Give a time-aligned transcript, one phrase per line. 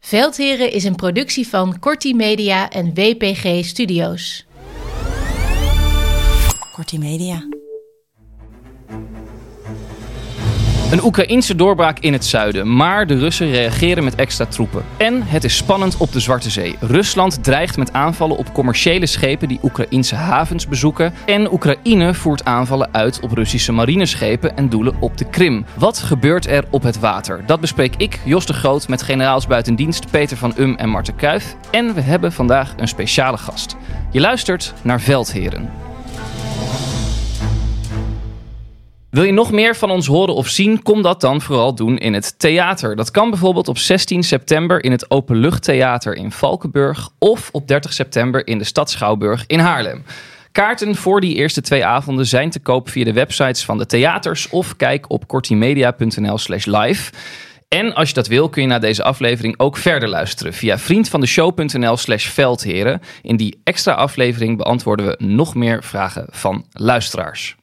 [0.00, 4.46] Veldheren is een productie van Corti Media en WPG Studios.
[6.72, 7.57] Corti Media.
[10.90, 14.84] Een Oekraïnse doorbraak in het zuiden, maar de Russen reageren met extra troepen.
[14.96, 16.76] En het is spannend op de Zwarte Zee.
[16.80, 21.12] Rusland dreigt met aanvallen op commerciële schepen die Oekraïnse havens bezoeken.
[21.26, 25.64] En Oekraïne voert aanvallen uit op Russische marineschepen en doelen op de Krim.
[25.74, 27.42] Wat gebeurt er op het water?
[27.46, 31.56] Dat bespreek ik, Jos de Groot, met generaals buitendienst Peter van Um en Marten Kuif.
[31.70, 33.76] En we hebben vandaag een speciale gast.
[34.10, 35.70] Je luistert naar Veldheren.
[39.18, 40.82] Wil je nog meer van ons horen of zien?
[40.82, 42.96] Kom dat dan vooral doen in het theater.
[42.96, 48.46] Dat kan bijvoorbeeld op 16 september in het Openluchttheater in Valkenburg of op 30 september
[48.46, 50.04] in de Stad Schouwburg in Haarlem.
[50.52, 54.48] Kaarten voor die eerste twee avonden zijn te koop via de websites van de theaters
[54.48, 57.12] of kijk op kortimedia.nl/slash live.
[57.68, 62.26] En als je dat wil, kun je na deze aflevering ook verder luisteren via vriendvandeshow.nl/slash
[62.26, 63.00] veldheren.
[63.22, 67.56] In die extra aflevering beantwoorden we nog meer vragen van luisteraars.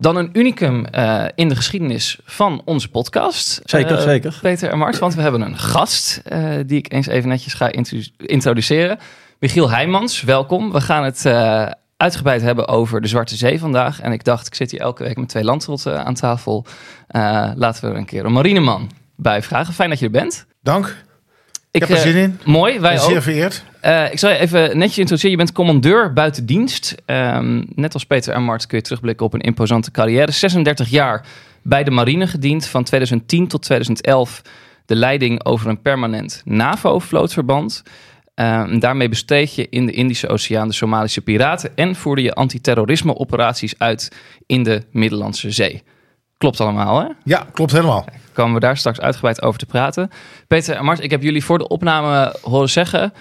[0.00, 3.60] Dan een unicum uh, in de geschiedenis van onze podcast.
[3.64, 4.38] Zeker, uh, zeker.
[4.42, 7.70] Peter en Mart, want we hebben een gast uh, die ik eens even netjes ga
[8.16, 8.98] introduceren.
[9.38, 10.72] Michiel Heijmans, welkom.
[10.72, 11.26] We gaan het
[11.96, 14.00] uitgebreid hebben over de Zwarte Zee vandaag.
[14.00, 16.66] En ik dacht, ik zit hier elke week met twee landrotten aan tafel.
[17.54, 19.74] laten we er een keer een marineman bij vragen.
[19.74, 20.46] Fijn dat je er bent.
[20.62, 21.06] Dank.
[21.70, 22.38] Ik, heb er zin in.
[22.44, 23.22] Mooi, wij Zeer ook.
[23.22, 23.64] vereerd.
[23.84, 25.30] Uh, ik zal je even netjes introduceren.
[25.30, 26.94] Je bent commandeur buiten dienst.
[27.06, 30.30] Um, net als Peter en Mart kun je terugblikken op een imposante carrière.
[30.30, 31.26] 36 jaar
[31.62, 32.66] bij de marine gediend.
[32.66, 34.42] Van 2010 tot 2011
[34.86, 37.82] de leiding over een permanent NAVO-vlootverband.
[38.34, 41.76] Um, daarmee besteed je in de Indische Oceaan de Somalische piraten...
[41.76, 44.12] en voerde je antiterrorisme-operaties uit
[44.46, 45.82] in de Middellandse Zee.
[46.38, 47.06] Klopt allemaal, hè?
[47.24, 48.04] Ja, klopt helemaal.
[48.04, 50.10] Kijk, komen we daar straks uitgebreid over te praten.
[50.46, 53.12] Peter en Mart, ik heb jullie voor de opname horen zeggen...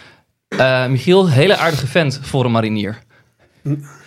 [0.49, 2.99] Uh, Michiel, hele aardige vent voor een marinier.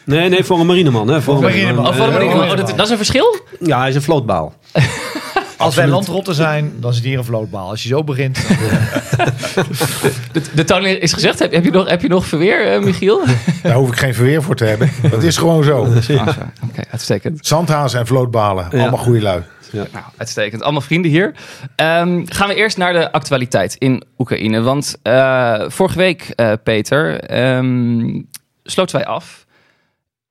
[0.05, 1.09] Nee, nee, voor een marineman.
[1.09, 1.23] Hè?
[1.23, 1.87] Voor een marineman.
[1.87, 2.51] Oh, voor een marineman.
[2.51, 3.37] Oh, dat, dat, is een verschil?
[3.61, 4.55] Ja, hij is een vlootbaal.
[5.61, 7.69] Als wij landrotten zijn, dan zit hier een vlootbaal.
[7.69, 8.37] Als je zo begint...
[10.33, 11.39] de, de toon is gezegd.
[11.39, 13.23] Heb, heb, je, nog, heb je nog verweer, uh, Michiel?
[13.63, 14.91] Daar hoef ik geen verweer voor te hebben.
[15.11, 15.89] Dat is gewoon zo.
[16.11, 16.23] Ja.
[16.23, 17.47] Oké, okay, uitstekend.
[17.47, 18.69] Zandhazen en vlootbalen.
[18.71, 18.81] Ja.
[18.81, 19.43] Allemaal goede lui.
[19.73, 19.87] Ja.
[19.93, 20.63] Nou, uitstekend.
[20.63, 21.27] Allemaal vrienden hier.
[21.77, 24.61] Um, gaan we eerst naar de actualiteit in Oekraïne.
[24.61, 28.29] Want uh, vorige week, uh, Peter, um,
[28.65, 29.47] sloten wij af.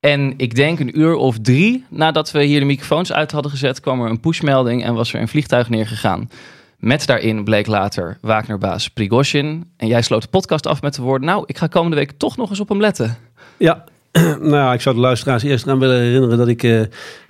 [0.00, 3.80] En ik denk een uur of drie nadat we hier de microfoons uit hadden gezet,
[3.80, 6.30] kwam er een pushmelding en was er een vliegtuig neergegaan.
[6.78, 9.64] Met daarin bleek later Wagnerbaas Prigozhin.
[9.76, 12.36] En jij sloot de podcast af met de woorden: Nou, ik ga komende week toch
[12.36, 13.16] nog eens op hem letten.
[13.56, 13.84] Ja,
[14.40, 16.80] nou, ik zou de luisteraars eerst aan willen herinneren dat ik uh,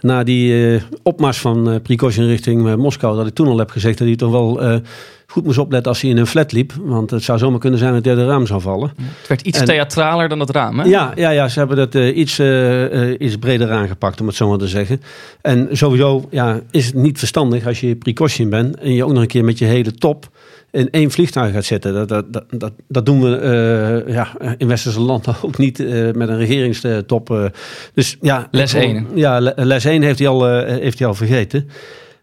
[0.01, 3.99] na die uh, opmars van uh, Prigozhin richting Moskou, dat ik toen al heb gezegd
[3.99, 4.81] dat hij toch wel
[5.31, 6.73] goed moest opletten als hij in een flat liep.
[6.83, 8.93] Want het zou zomaar kunnen zijn dat hij het raam zou vallen.
[8.97, 10.85] Het werd iets en, theatraler dan het raam, hè?
[10.85, 12.41] Ja, ja, ja ze hebben dat iets,
[13.19, 15.03] iets breder aangepakt, om het zo maar te zeggen.
[15.41, 19.23] En sowieso ja, is het niet verstandig als je Prigozhin bent en je ook nog
[19.23, 20.29] een keer met je hele top
[20.71, 21.95] in één vliegtuig gaat zitten.
[21.95, 23.41] Dat, dat, dat, dat doen we
[24.07, 27.31] uh, ja, in westerse landen ook niet uh, met een regeringstop.
[27.31, 27.45] Uh.
[27.95, 29.07] Dus ja, les 1.
[29.15, 31.69] Ja, les 1 heeft hij al, heeft hij al vergeten.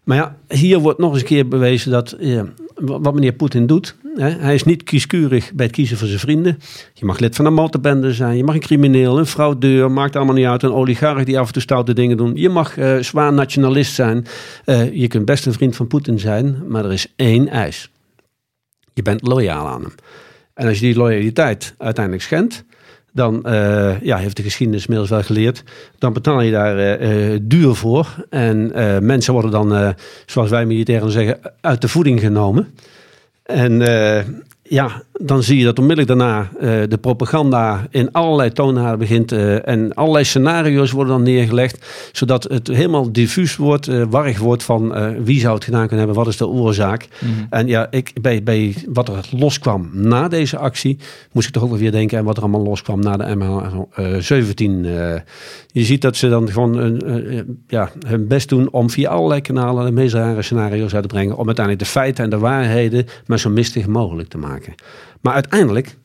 [0.08, 2.44] Maar ja, hier wordt nog eens een keer bewezen dat ja,
[2.74, 3.96] wat meneer Poetin doet.
[4.14, 6.58] Hè, hij is niet kieskurig bij het kiezen van zijn vrienden.
[6.94, 8.36] Je mag lid van een motorbende zijn.
[8.36, 9.90] Je mag een crimineel, een fraudeur.
[9.90, 10.62] Maakt allemaal niet uit.
[10.62, 12.36] Een oligarch die af en toe stoute dingen doen.
[12.36, 14.26] Je mag uh, zwaar nationalist zijn.
[14.66, 16.62] Uh, je kunt best een vriend van Poetin zijn.
[16.68, 17.90] Maar er is één eis.
[18.94, 19.92] Je bent loyaal aan hem.
[20.54, 22.64] En als je die loyaliteit uiteindelijk schendt
[23.12, 25.62] dan uh, ja, heeft de geschiedenis inmiddels wel geleerd.
[25.98, 28.26] Dan betaal je daar uh, uh, duur voor.
[28.30, 28.72] En
[29.04, 29.94] mensen worden dan,
[30.26, 32.74] zoals wij militairen zeggen, uit de voeding genomen.
[33.42, 33.80] En
[34.62, 39.32] ja, dan zie je dat onmiddellijk daarna uh, de propaganda in allerlei toonaarden begint.
[39.32, 41.86] Uh, en allerlei scenario's worden dan neergelegd.
[42.12, 44.94] Zodat het helemaal diffuus wordt, uh, warrig wordt van
[45.24, 47.08] wie zou het gedaan kunnen hebben, wat is de oorzaak.
[47.20, 47.46] Mm -hmm.
[47.50, 50.98] En ja, ik, bij, bij wat er loskwam na deze actie,
[51.32, 54.62] moest ik toch ook weer denken aan wat er allemaal loskwam na de MH17.
[55.72, 57.02] je ziet dat ze dan gewoon
[57.66, 61.36] ja, hun best doen om via allerlei kanalen de meest rare scenario's uit te brengen.
[61.36, 64.74] Om uiteindelijk de feiten en de waarheden maar zo mistig mogelijk te maken.
[65.20, 65.96] Maar uiteindelijk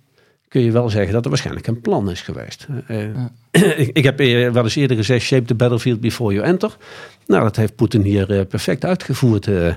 [0.48, 2.68] kun je wel zeggen dat er waarschijnlijk een plan is geweest.
[2.90, 3.32] Uh, ja.
[3.84, 4.18] ik, ik, heb
[4.54, 6.78] wel eens eerder gezegd, shape the battlefield before you enter.
[7.26, 9.48] Nou, dat heeft Poetin hier uh, perfect uitgevoerd.
[9.48, 9.74] Uh,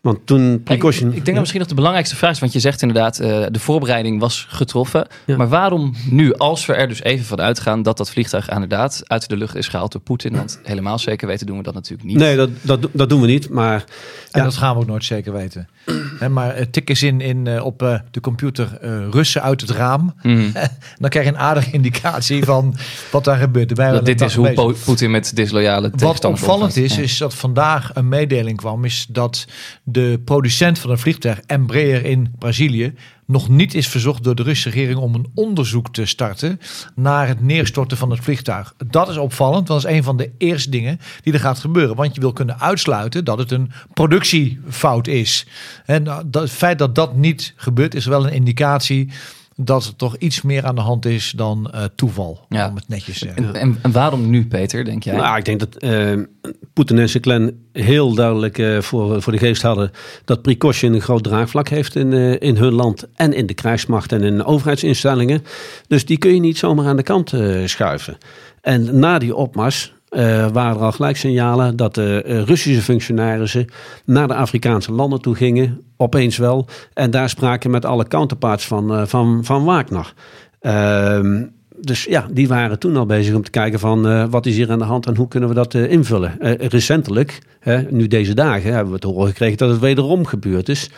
[0.00, 1.08] want toen precaution...
[1.08, 1.32] Ik, ik denk ja.
[1.32, 4.46] dat misschien nog de belangrijkste vraag is, want je zegt inderdaad, uh, de voorbereiding was
[4.48, 5.06] getroffen.
[5.26, 5.36] Ja.
[5.36, 9.28] Maar waarom nu, als we er dus even van uitgaan dat dat vliegtuig inderdaad uit
[9.28, 10.32] de lucht is gehaald door Poetin?
[10.32, 12.18] Want helemaal zeker weten doen we dat natuurlijk niet.
[12.18, 13.84] Nee, dat, dat, dat doen we niet, maar...
[14.30, 15.68] En dat gaan we ook nooit zeker weten.
[16.18, 18.78] He, maar tik eens in, in uh, op uh, de computer
[19.10, 20.14] Russen uit het raam.
[20.22, 20.52] Mm.
[21.00, 22.74] dan krijg je een aardige indicatie van
[23.10, 23.76] wat daar gebeurt.
[23.76, 28.08] Dat dit is hoe po Poetin met disloyale Wat opvallend is, is dat vandaag een
[28.08, 29.46] mededeling kwam, is dat
[29.82, 32.94] de producent van een vliegtuig, Embraer in Brazilië,
[33.30, 36.60] nog niet is verzocht door de Russische regering om een onderzoek te starten
[36.94, 38.74] naar het neerstorten van het vliegtuig.
[38.90, 41.96] Dat is opvallend, want dat is een van de eerste dingen die er gaat gebeuren.
[41.96, 45.46] Want je wil kunnen uitsluiten dat het een productiefout is.
[45.86, 49.10] En het feit dat dat niet gebeurt, is wel een indicatie
[49.64, 52.46] dat er toch iets meer aan de hand is dan uh, toeval.
[52.48, 52.68] Ja.
[52.68, 53.54] Om het netjes te zeggen.
[53.54, 55.16] En, en, waarom nu, Peter, denk jij?
[55.16, 56.22] Nou, ik denk dat uh,
[56.72, 59.90] Poetin en zijn clan heel duidelijk uh, voor, voor de geest hadden
[60.24, 64.22] dat Prigozhin een groot draagvlak heeft in, in hun land en in de krijgsmacht en
[64.22, 65.44] in overheidsinstellingen.
[65.86, 67.34] Dus die kun je niet zomaar aan de kant
[67.64, 68.18] schuiven.
[68.60, 73.66] En na die opmars uh, waren er al gelijk signalen dat de uh, Russische functionarissen
[74.04, 76.66] naar de Afrikaanse landen toe gingen, opeens wel.
[76.94, 80.12] En daar spraken met alle counterparts van, uh, van, van Wagner.
[80.62, 81.42] Uh,
[81.80, 84.78] dus ja, die waren toen al bezig om te kijken van wat is hier aan
[84.78, 86.36] de hand en hoe kunnen we dat invullen.
[86.58, 87.38] Recentelijk,
[87.90, 90.90] nu deze dagen, hebben we te horen gekregen dat het wederom gebeurd is.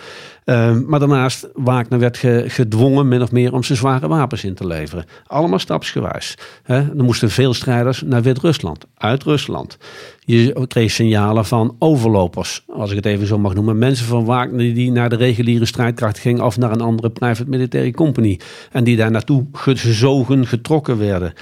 [0.45, 4.55] Ehm, maar daarnaast, Wagner werd ge, gedwongen min of meer om zijn zware wapens in
[4.55, 5.05] te leveren.
[5.27, 6.39] Allemaal stapsgewijs.
[6.63, 6.75] Hè.
[6.75, 9.79] Er moesten veel strijders naar Wit-Rusland, uit Rusland.
[10.25, 13.79] Je kreeg signalen van overlopers, als ik het even zo mag noemen.
[13.79, 17.91] Mensen van Wagner die naar de reguliere strijdkracht gingen of naar een andere private military
[17.91, 18.41] company.
[18.71, 21.33] En die daar naartoe gezogen, getrokken werden.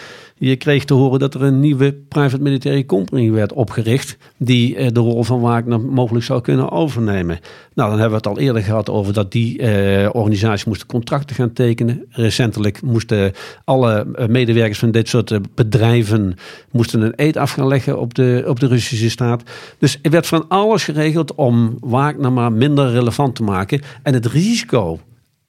[0.43, 4.17] Je kreeg te horen dat er een nieuwe private military company werd opgericht.
[4.37, 7.39] Die eh, de rol van Wagner mogelijk zou kunnen overnemen.
[7.75, 11.37] Nou, dan hebben we het al eerder gehad over dat die eh, organisatie moesten contracten
[11.37, 12.05] gaan tekenen.
[12.09, 13.33] Recentelijk moesten
[13.65, 16.35] alle eh, medewerkers van dit soort bedrijven
[16.71, 19.43] moesten een eed af gaan leggen op de, op de Russische staat.
[19.79, 23.81] Dus er werd van alles geregeld om Wagner maar minder relevant te maken.
[24.03, 24.99] En het risico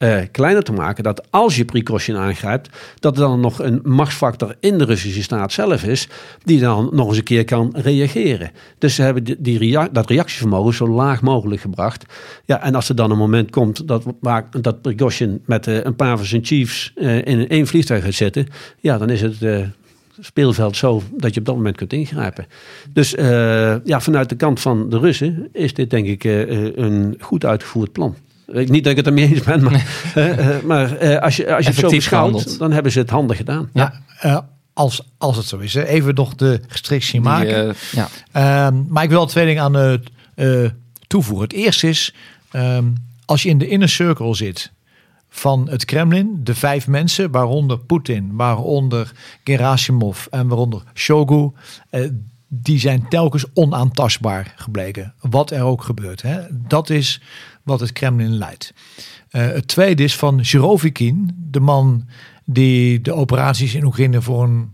[0.03, 1.03] uh, kleiner te maken.
[1.03, 2.69] Dat als je precaution aangrijpt,
[3.00, 6.07] dat er dan nog een machtsfactor in de Russische staat zelf is,
[6.44, 8.51] die dan nog eens een keer kan reageren.
[8.77, 12.06] Dus ze hebben die, dat reactievermogen zo laag mogelijk gebracht.
[12.45, 14.03] Ja, en als er dan een moment komt dat,
[14.62, 18.48] dat precaution met uh, een paar van zijn chiefs uh, in één vliegtuig gaat zitten,
[18.79, 19.38] ja, dan is het
[20.20, 22.46] speelveld zo dat je op dat moment kunt ingrijpen.
[22.93, 23.12] Dus
[23.84, 28.15] ja, vanuit de kant van de Russen is dit denk ik een goed uitgevoerd plan.
[28.53, 31.72] Niet dat ik het ermee eens ben, maar, uh, maar uh, als je, als je
[31.72, 33.70] het zo beschouwt, dan hebben ze het handig gedaan.
[33.74, 34.38] Ja, uh,
[34.74, 35.74] als, als het zo is.
[35.74, 35.86] Hè.
[35.86, 37.75] Even nog de restrictie maken.
[37.91, 38.08] Ja.
[38.31, 40.01] Ehm, maar ik wil twee dingen aan
[41.08, 41.43] toevoegen.
[41.43, 42.13] Het eerste is,
[42.51, 44.72] um, als je in de inner circle zit
[45.29, 49.12] van het Kremlin, de vijf mensen, waaronder Poetin, waaronder
[49.43, 51.51] Gerasimov en waaronder Shogu,
[52.48, 55.13] die zijn telkens onaantastbaar gebleken.
[55.20, 56.22] Wat er ook gebeurt.
[56.22, 56.39] Hè.
[56.50, 57.22] Dat is
[57.63, 58.74] wat het Kremlin leidt.
[59.32, 62.08] Uh, het tweede is van Jurovikin, de man
[62.46, 64.72] die de operaties in Oekraïne voor een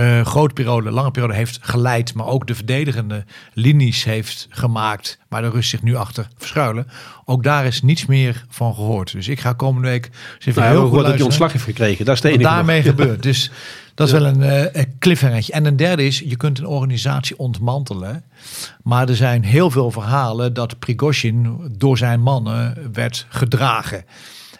[0.00, 5.42] uh, grote periode, lange periode heeft geleid, maar ook de verdedigende linies heeft gemaakt, waar
[5.42, 6.86] de Russen zich nu achter verschuilen.
[7.24, 9.12] Ook daar is niets meer van gehoord.
[9.12, 12.04] Dus ik ga komende week even nou, heel goed dat hij ontslag heeft gekregen.
[12.04, 12.44] Dat is de enige.
[12.44, 13.22] Wat daarmee gebeurt.
[13.32, 13.50] Dus
[13.94, 15.52] Dat is wel een, uh, een cliffhangertje.
[15.52, 18.24] En een derde is, je kunt een organisatie ontmantelen.
[18.82, 24.04] Maar er zijn heel veel verhalen dat Prigozhin door zijn mannen werd gedragen.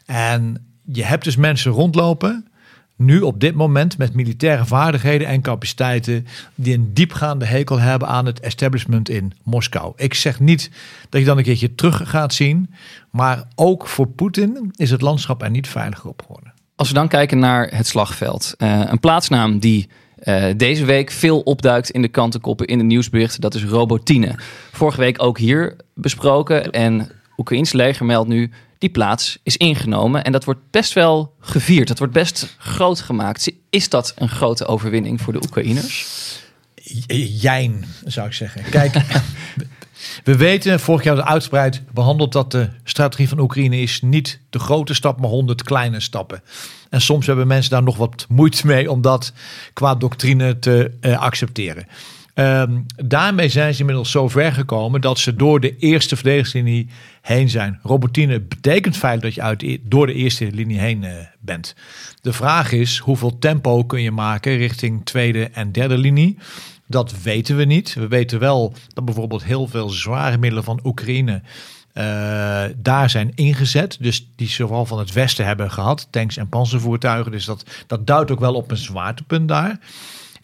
[0.07, 2.47] En je hebt dus mensen rondlopen
[2.97, 8.27] nu op dit moment met militaire vaardigheden en capaciteiten die een diepgaande hekel hebben aan
[8.27, 9.93] het establishment in Moskou.
[9.97, 10.71] Ik zeg niet
[11.09, 12.75] dat je dan een keertje terug gaat zien,
[13.11, 16.53] maar ook voor Poetin is het landschap er niet veiliger op geworden.
[16.83, 19.89] Als we dan kijken naar het slagveld, uh, een plaatsnaam die
[20.25, 24.35] uh, deze week veel opduikt in de kantenkoppen in de nieuwsberichten, dat is Robotine.
[24.73, 30.25] Vorige week ook hier besproken en Oekraïns leger meldt nu die plaats is ingenomen.
[30.25, 31.89] En dat wordt best wel gevierd.
[31.89, 33.53] Dat wordt best groot gemaakt.
[33.71, 36.07] Is dat een grote overwinning voor de Oekraïners?
[37.41, 38.62] Jijn, zou ik zeggen.
[38.71, 38.95] Kijk,
[40.25, 44.94] we weten, vorig jaar uitgebreid behandeld dat de strategie van Oekraïne is niet de grote
[44.94, 46.42] stap, maar honderd kleine stappen.
[46.90, 49.32] En soms hebben mensen daar nog wat moeite mee om dat
[49.73, 51.87] qua doctrine te uh, accepteren.
[52.35, 56.88] Um, daarmee zijn ze inmiddels zo ver gekomen dat ze door de eerste verdedigingslinie
[57.23, 57.78] heen zijn.
[57.82, 61.75] Robotine betekent feitelijk dat je uit, e- door de eerste linie heen uh, bent.
[62.21, 66.38] De vraag is hoeveel tempo kun je maken richting tweede en derde linie.
[66.93, 67.95] Dat weten we niet.
[67.95, 71.43] We weten wel dat bijvoorbeeld heel veel zware middelen van Oekraïne
[71.95, 73.97] uh, daar zijn ingezet.
[74.01, 77.33] Dus die zowel van het westen hebben gehad, tanks en panzervoertuigen.
[77.33, 79.79] Dus dat, dat duidt ook wel op een zwaartepunt daar.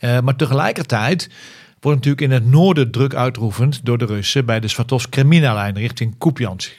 [0.01, 1.31] Uh, maar tegelijkertijd
[1.81, 6.77] wordt natuurlijk in het noorden druk uitgeoefend door de Russen bij de Svatovsk-Kremina-lijn richting Kupiansk.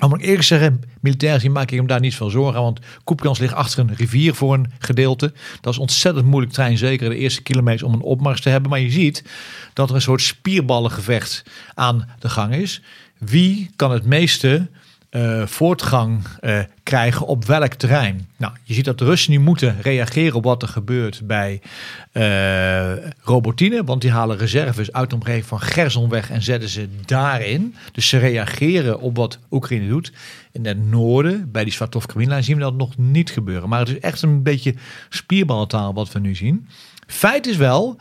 [0.00, 2.80] Nou moet ik eerlijk zeggen, militair gezien maak ik hem daar niet veel zorgen want
[3.04, 5.32] Kupiansk ligt achter een rivier voor een gedeelte.
[5.60, 8.70] Dat is ontzettend moeilijk trein, zeker de eerste kilometers om een opmars te hebben.
[8.70, 9.24] Maar je ziet
[9.72, 11.42] dat er een soort spierballengevecht
[11.74, 12.82] aan de gang is.
[13.18, 14.68] Wie kan het meeste
[15.10, 18.28] uh, voortgang uh, krijgen op welk terrein.
[18.36, 21.60] Nou, je ziet dat de Russen nu moeten reageren op wat er gebeurt bij
[22.12, 26.88] uh, Robotine, want die halen reserves uit de omgeving van Gerson weg en zetten ze
[27.04, 27.74] daarin.
[27.92, 30.12] Dus ze reageren op wat Oekraïne doet.
[30.52, 32.04] In het noorden, bij die svatov
[32.40, 33.68] zien we dat nog niet gebeuren.
[33.68, 34.74] Maar het is echt een beetje
[35.08, 36.68] spierballentaal wat we nu zien.
[37.06, 38.00] Feit is wel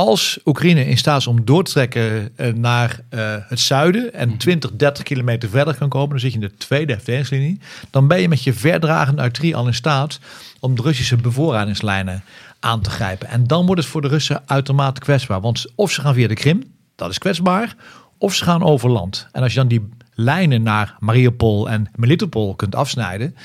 [0.00, 4.36] als Oekraïne in staat is om door te trekken uh, naar uh, het zuiden en
[4.36, 8.20] 20, 30 kilometer verder kan komen, dan zit je in de tweede verdedigingslinie, dan ben
[8.20, 10.18] je met je verdragende artillerie al in staat
[10.60, 12.22] om de Russische bevoorradingslijnen
[12.60, 13.28] aan te grijpen.
[13.28, 15.40] En dan wordt het voor de Russen uitermate kwetsbaar.
[15.40, 16.62] Want of ze gaan via de Krim,
[16.96, 17.74] dat is kwetsbaar,
[18.18, 19.26] of ze gaan over land.
[19.32, 23.36] En als je dan die lijnen naar Mariupol en Melitopol kunt afsnijden,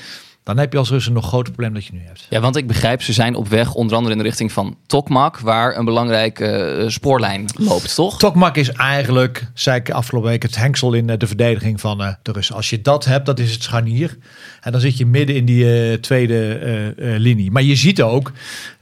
[0.46, 2.26] dan heb je als Russen nog groter probleem dat je nu hebt.
[2.30, 5.38] Ja, want ik begrijp, ze zijn op weg onder andere in de richting van Tokmak,
[5.38, 8.18] waar een belangrijke uh, spoorlijn loopt, toch?
[8.18, 12.12] Tokmak is eigenlijk, zei ik afgelopen week, het hengsel in uh, de verdediging van uh,
[12.22, 12.54] de Russen.
[12.54, 14.16] Als je dat hebt, dat is het scharnier.
[14.60, 17.50] En dan zit je midden in die tweede linie.
[17.50, 18.32] Maar je ziet ook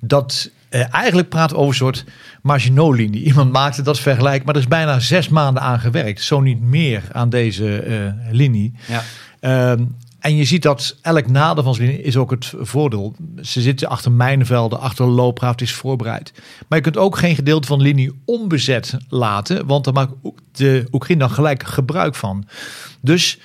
[0.00, 0.50] dat
[0.90, 2.04] eigenlijk praat over een soort
[2.42, 3.22] Maginot-linie.
[3.30, 6.22] Iemand maakte dat vergelijk, maar er is bijna zes maanden aan gewerkt.
[6.22, 7.84] Zo niet meer aan deze
[8.30, 8.72] linie.
[8.86, 9.02] Ja.
[9.40, 9.84] Ehm,
[10.24, 13.14] en je ziet dat elk nadeel van zijn is ook het voordeel.
[13.42, 16.32] Ze zitten achter mijnvelden, achter loopgraaf, het is voorbereid.
[16.68, 20.12] Maar je kunt ook geen gedeelte van linie onbezet laten, want daar maakt
[20.52, 22.46] de Oekraïne dan gelijk gebruik van.
[23.00, 23.38] Dus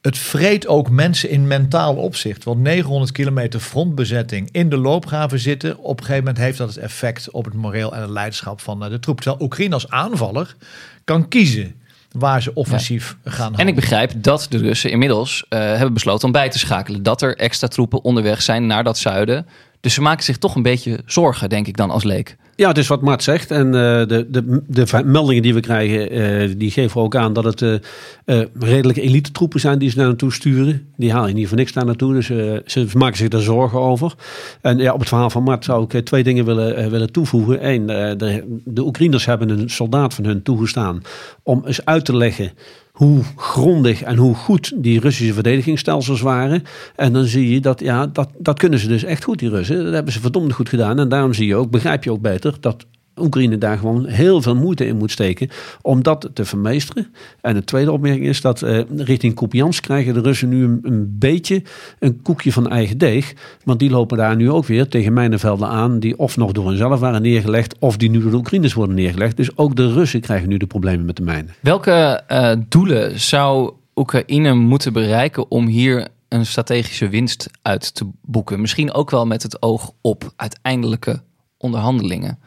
[0.00, 2.44] het vreet ook mensen in mentaal opzicht.
[2.44, 6.78] Want 900 kilometer frontbezetting in de loopgraven zitten, op een gegeven moment heeft dat het
[6.78, 9.20] effect op het moreel en het leiderschap van de troep.
[9.20, 10.56] Terwijl Oekraïne als aanvaller
[11.04, 11.79] kan kiezen
[12.10, 13.30] waar ze offensief ja.
[13.30, 17.02] gaan En ik begrijp dat de Russen inmiddels uh, hebben besloten om bij te schakelen.
[17.02, 19.46] Dat er extra troepen onderweg zijn naar dat zuiden.
[19.80, 22.36] Dus ze maken zich toch een beetje zorgen, denk ik dan als leek.
[22.60, 23.50] Ja, is wat Mart zegt.
[23.50, 27.44] En uh, de, de, de meldingen die we krijgen, uh, die geven ook aan dat
[27.44, 30.88] het uh, redelijke elite troepen zijn die ze daar naartoe sturen.
[30.96, 32.12] Die halen je niet voor niks daar naartoe.
[32.12, 32.26] Dus
[32.72, 34.14] ze maken zich daar zorgen over.
[34.60, 37.68] En ja, op het verhaal van Mart zou ik twee dingen willen, willen toevoegen.
[37.68, 41.02] Eén, de, de Oekraïners hebben een soldaat van hun toegestaan
[41.42, 42.52] om eens uit te leggen
[43.00, 46.62] hoe grondig en hoe goed die Russische verdedigingsstelsels waren.
[46.96, 49.84] En dan zie je dat, ja, dat, dat kunnen ze dus echt goed, die Russen.
[49.84, 50.98] Dat hebben ze verdomd goed gedaan.
[50.98, 52.86] En daarom zie je ook, begrijp je ook beter, dat
[53.16, 55.48] Oekraïne daar gewoon heel veel moeite in moet steken
[55.82, 57.14] om dat te vermeesteren.
[57.40, 61.18] En de tweede opmerking is dat uh, richting Kupiansk krijgen de Russen nu een, een,
[61.18, 61.62] beetje
[61.98, 63.34] een koekje van eigen deeg.
[63.64, 67.00] Want die lopen daar nu ook weer tegen mijnenvelden aan die of nog door hunzelf
[67.00, 69.36] waren neergelegd of die nu door de Oekraïners worden neergelegd.
[69.36, 71.54] Dus ook de Russen krijgen nu de problemen met de mijnen.
[71.60, 78.60] Welke uh, doelen zou Oekraïne moeten bereiken om hier een strategische winst uit te boeken?
[78.60, 81.22] Misschien ook wel met het oog op uiteindelijke
[81.58, 82.38] onderhandelingen.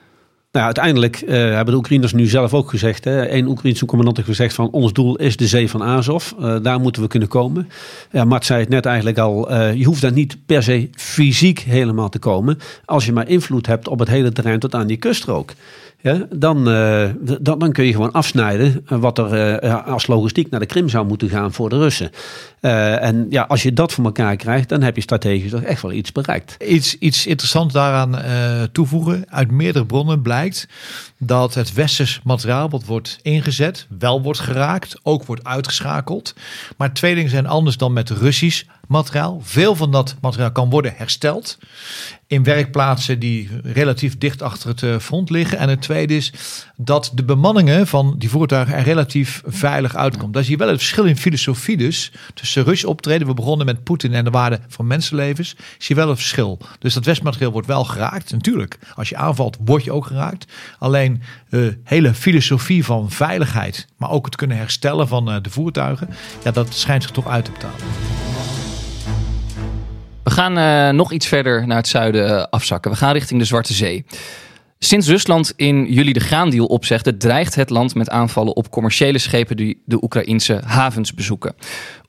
[0.53, 3.05] Nou, uiteindelijk uh, hebben de Oekraïners nu zelf ook gezegd.
[3.05, 6.31] Eén Oekraïnse commandant heeft gezegd van ons doel is de zee van Azov.
[6.39, 7.69] Uh, daar moeten we kunnen komen.
[8.12, 9.51] Ja, Mart zei het net eigenlijk al.
[9.51, 12.57] Uh, je hoeft daar niet per se fysiek helemaal te komen.
[12.86, 15.53] Als je maar invloed hebt op het hele terrein tot aan die kuststrook.
[16.03, 17.10] Ja, dan, uh,
[17.41, 21.07] dan, dan kun je gewoon afsnijden wat er uh, als logistiek naar de Krim zou
[21.07, 22.12] moeten gaan voor de Russen.
[22.60, 25.91] En ja, als je dat voor elkaar krijgt, dan heb je strategisch toch echt wel
[25.91, 26.63] iets bereikt.
[26.63, 28.22] Iets, iets interessants daaraan
[28.72, 29.25] toevoegen.
[29.29, 30.67] Uit meerdere bronnen blijkt
[31.17, 36.36] dat het westers materiaal wat wordt ingezet, wel wordt geraakt, ook wordt uitgeschakeld.
[36.77, 39.41] Maar twee dingen zijn anders dan met Russisch materiaal.
[39.43, 41.57] Veel van dat materiaal kan worden hersteld
[42.33, 45.57] in werkplaatsen die relatief dicht achter het eh, front liggen.
[45.57, 46.33] En het tweede is
[46.75, 50.33] dat de bemanningen van die voertuigen er relatief veilig uitkomt.
[50.33, 53.27] Daar zie je wel het verschil in filosofie dus tussen Russisch optreden.
[53.27, 55.55] We begonnen met Poetin en de waarde van mensenlevens.
[55.77, 56.59] Zie je wel een verschil.
[56.79, 58.31] Dus dat westmateriaal wordt wel geraakt.
[58.31, 60.51] Natuurlijk, als je aanvalt word je ook geraakt.
[60.79, 65.49] Alleen de uh, hele filosofie van veiligheid, maar ook het kunnen herstellen van uh, de
[65.49, 66.09] voertuigen.
[66.43, 67.77] Ja, dat schijnt zich toch uit te betalen.
[70.33, 72.91] Gaan uh, nog iets verder naar het zuiden uh, afzakken.
[72.91, 74.05] We gaan richting de Zwarte Zee.
[74.79, 79.57] Sinds Rusland in juli de graandeal opzegde, dreigt het land met aanvallen op commerciële schepen
[79.57, 81.55] die de Oekraïnse havens bezoeken.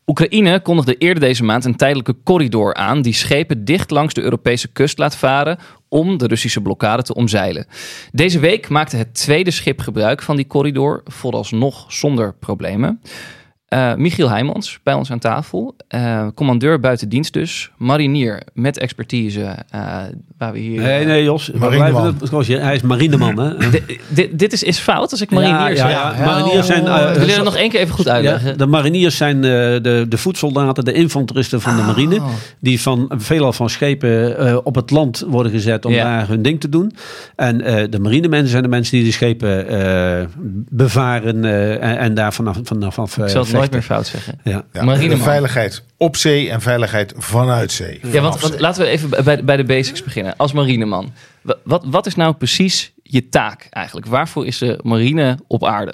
[0.06, 4.68] Oekraïne kondigde eerder deze maand een tijdelijke corridor aan die schepen dicht langs de Europese
[4.68, 7.66] kust laat varen om de Russische blokkade te omzeilen.
[8.12, 13.00] Deze week maakte het tweede schip gebruik van die corridor, vooralsnog zonder problemen.
[13.74, 15.76] Uh, Michiel Heijmans bij ons aan tafel.
[15.94, 17.70] Uh, commandeur buitendienst dus.
[17.76, 19.40] Marinier met expertise.
[19.40, 19.56] Uh,
[20.38, 20.80] waar we hier...
[20.80, 21.50] Nee, nee Jos.
[22.46, 23.38] Hij is marineman.
[23.38, 23.70] Hè?
[24.08, 25.90] dit, dit is, is fout als ik marinier ja, zeg.
[25.90, 26.24] Ja, ja.
[26.24, 26.84] Mariniers zijn...
[26.84, 28.50] Uh, Wil je dat nog één keer even goed uitleggen?
[28.50, 31.86] Ja, de mariniers zijn de, de voedsoldaten, de infanteristen van de Oh.
[31.86, 32.20] marine.
[32.60, 36.04] Die van, veelal van schepen op het land worden gezet om Ja.
[36.04, 36.92] daar hun ding te doen.
[37.36, 37.58] En
[37.90, 39.66] de marinemensen zijn de mensen die de schepen
[40.70, 42.96] bevaren en, en daar vanaf, vanaf
[43.63, 44.40] het nooit meer fout zeggen.
[44.44, 44.64] Ja.
[45.16, 48.00] Veiligheid op zee en veiligheid vanuit zee.
[48.02, 50.36] Ja, want, laten we even bij, bij de basics beginnen.
[50.36, 54.06] Als marineman, wa- wat, wat is nou precies je taak eigenlijk?
[54.06, 55.92] Waarvoor is de marine op aarde?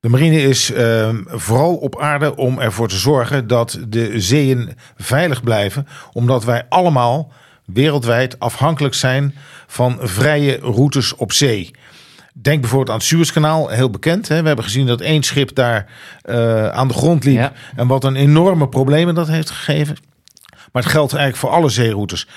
[0.00, 5.42] De marine is ehm, vooral op aarde om ervoor te zorgen dat de zeeën veilig
[5.42, 5.86] blijven.
[6.12, 7.32] Omdat wij allemaal
[7.64, 9.34] wereldwijd afhankelijk zijn
[9.66, 11.70] van vrije routes op zee.
[12.42, 14.28] Denk bijvoorbeeld aan het Suezkanaal, heel bekend.
[14.28, 14.40] Hè?
[14.40, 15.86] We hebben gezien dat één schip daar
[16.22, 17.36] eh, aan de grond liep.
[17.36, 17.52] Ja.
[17.76, 19.96] En wat een enorme problemen dat heeft gegeven.
[20.72, 22.26] Maar het geldt eigenlijk voor alle zeeroutes.
[22.26, 22.30] 90%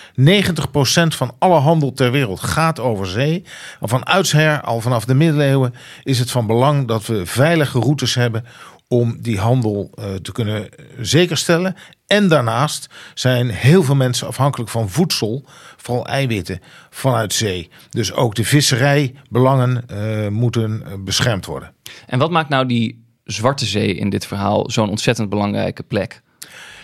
[1.08, 3.44] van alle handel ter wereld gaat over zee.
[3.80, 8.16] En van oudsher, al vanaf de middeleeuwen, is het van belang dat we veilige routes
[8.16, 8.46] hebben
[8.92, 11.76] om die handel eh, te kunnen zekerstellen.
[12.08, 15.46] En daarnaast zijn heel veel mensen afhankelijk van voedsel,
[15.78, 17.70] vooral eiwitten, vanuit zee.
[17.90, 21.74] Dus ook de visserijbelangen eh, moeten eh, beschermd worden.
[22.08, 26.22] En wat maakt nou die Zwarte Zee in dit verhaal zo'n ontzettend belangrijke plek?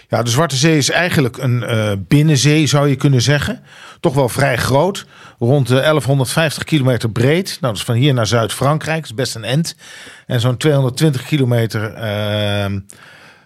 [0.09, 3.63] Ja, de Zwarte Zee is eigenlijk een eh, binnenzee, zou je kunnen zeggen.
[3.99, 5.05] Toch wel vrij groot.
[5.39, 7.47] Rond de 1150 kilometer breed.
[7.47, 9.01] Nou, dat is van hier naar Zuid-Frankrijk.
[9.01, 9.75] Dat is best een end.
[10.25, 12.79] En zo'n 220 kilometer ehm,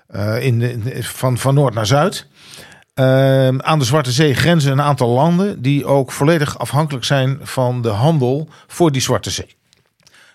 [0.08, 2.28] eh, in de, van, van noord naar zuid.
[2.94, 7.82] Ehm, aan de Zwarte Zee grenzen een aantal landen die ook volledig afhankelijk zijn van
[7.82, 9.56] de handel voor die Zwarte Zee.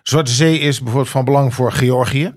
[0.03, 2.35] Zwarte Zee is bijvoorbeeld van belang voor Georgië,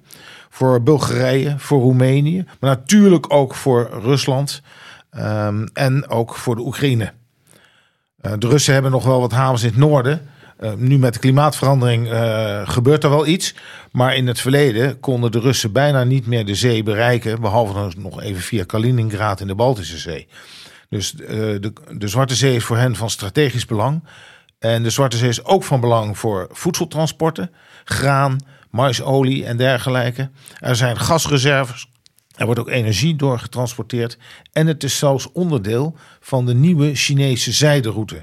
[0.50, 4.62] voor Bulgarije, voor Roemenië, maar natuurlijk ook voor Rusland
[5.10, 7.14] ehm, en ook voor de Oekraïne.
[8.22, 10.30] Eh, de Russen hebben nog wel wat havens in het noorden.
[10.58, 13.56] Eh, nu met de klimaatverandering eh, gebeurt er wel iets.
[13.92, 17.42] Maar in het verleden konden de Russen bijna niet meer de zee bereiken.
[17.42, 20.28] Behalve nog even via Kaliningrad in de Baltische Zee.
[20.90, 24.04] Dus de, de Zwarte Zee is voor hen van strategisch belang.
[24.60, 27.52] En de Zwarte Zee is ook van belang voor voedseltransporten,
[27.84, 28.38] graan,
[28.70, 30.30] maisolie en dergelijke.
[30.60, 31.88] Er zijn gasreserves.
[32.36, 34.18] Er wordt ook energie door getransporteerd.
[34.52, 38.22] En het is zelfs onderdeel van de nieuwe Chinese zijderoute.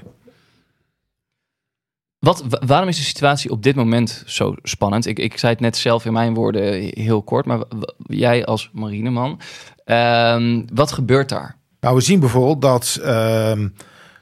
[2.19, 5.05] Wat, wa- waarom is de situatie op dit moment zo spannend?
[5.05, 7.59] Ik, ik zei het net zelf in mijn woorden heel kort, maar
[7.97, 9.39] jij als marineman,
[9.83, 11.57] ehm, wat gebeurt daar?
[11.79, 13.67] Nou, we zien bijvoorbeeld dat ehm,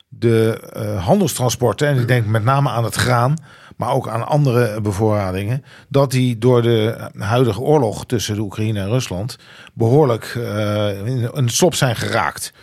[0.08, 3.34] de eh, handelstransporten, en ik denk met name aan het graan,
[3.76, 8.90] maar ook aan andere bevoorradingen, dat die door de huidige oorlog tussen de Oekraïne en
[8.90, 9.38] Rusland
[9.74, 10.88] behoorlijk eh,
[11.32, 12.54] een slop zijn geraakt.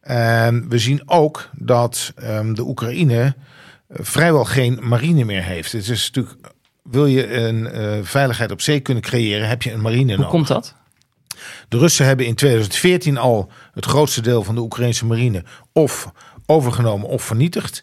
[0.00, 3.22] En we zien ook dat ehm, de Oekraïne
[3.88, 5.72] eh, vrijwel geen marine meer heeft.
[5.72, 6.36] Het is natuurlijk,
[6.82, 10.28] wil je een eh, veiligheid op zee kunnen creëren, heb je een marine Hoe nodig.
[10.30, 10.74] komt dat?
[11.68, 16.12] De Russen hebben in 2014 al het grootste deel van de Oekraïnse marine of
[16.46, 17.82] overgenomen of vernietigd.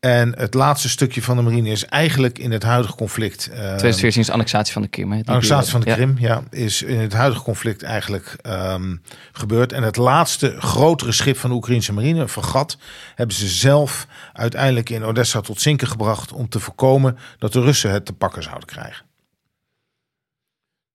[0.00, 3.46] En het laatste stukje van de marine is eigenlijk in het huidige conflict.
[3.46, 5.12] eh, 2014 is de annexatie van de Krim.
[5.12, 5.92] hè, Annexatie van de.
[5.92, 8.96] Krim, ja, is in het huidige conflict eigenlijk ehm,
[9.32, 9.72] gebeurd.
[9.72, 12.78] En het laatste grotere schip van de Oekraïnse marine, een fregat,
[13.14, 17.90] hebben ze zelf uiteindelijk in Odessa tot zinken gebracht om te voorkomen dat de Russen
[17.90, 19.06] het te pakken zouden krijgen.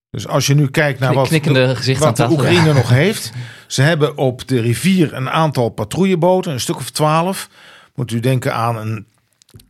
[0.10, 2.74] Dus als je nu kijkt naar wat, de, wat de Oekraïne ja.
[2.74, 3.32] nog heeft.
[3.68, 7.50] Ze hebben op de rivier een aantal patrouilleboten, een stuk of twaalf.
[7.96, 9.06] Moet u denken aan een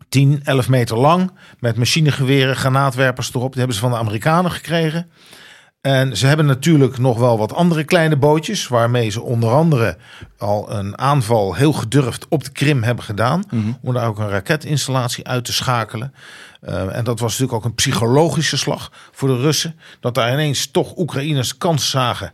[0.09, 1.31] 10, 11 meter lang.
[1.59, 3.49] Met machinegeweren, granaatwerpers erop.
[3.49, 5.09] Die hebben ze van de Amerikanen gekregen.
[5.81, 8.67] En ze hebben natuurlijk nog wel wat andere kleine bootjes.
[8.67, 9.97] Waarmee ze onder andere
[10.37, 13.43] al een aanval heel gedurfd op de Krim hebben gedaan.
[13.81, 16.13] Om daar ook een raketinstallatie uit te schakelen.
[16.61, 19.75] Eh, en dat was natuurlijk ook een psychologische slag voor de Russen.
[19.99, 22.33] Dat daar ineens toch Oekraïners kans zagen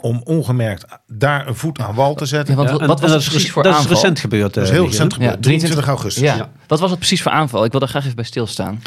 [0.00, 2.54] om ongemerkt daar een voet aan wal te zetten.
[2.54, 3.78] Ja, want Ja, wat en- was en het dat is precies rec- voor Dat is
[3.78, 3.94] aanval?
[3.94, 4.54] recent gebeurd.
[4.54, 5.34] Dat is eh, heel recent gebeurd.
[5.34, 6.22] Ja, 23 augustus.
[6.22, 6.50] Ja.
[6.66, 7.64] Wat was het precies voor aanval?
[7.64, 8.82] Ik wil daar graag even bij stilstaan.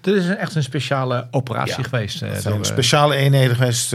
[0.00, 2.14] Dit is een- echt een speciale operatie Ja, geweest.
[2.22, 3.94] eh, Het door, zijn eh, speciale eenheden geweest,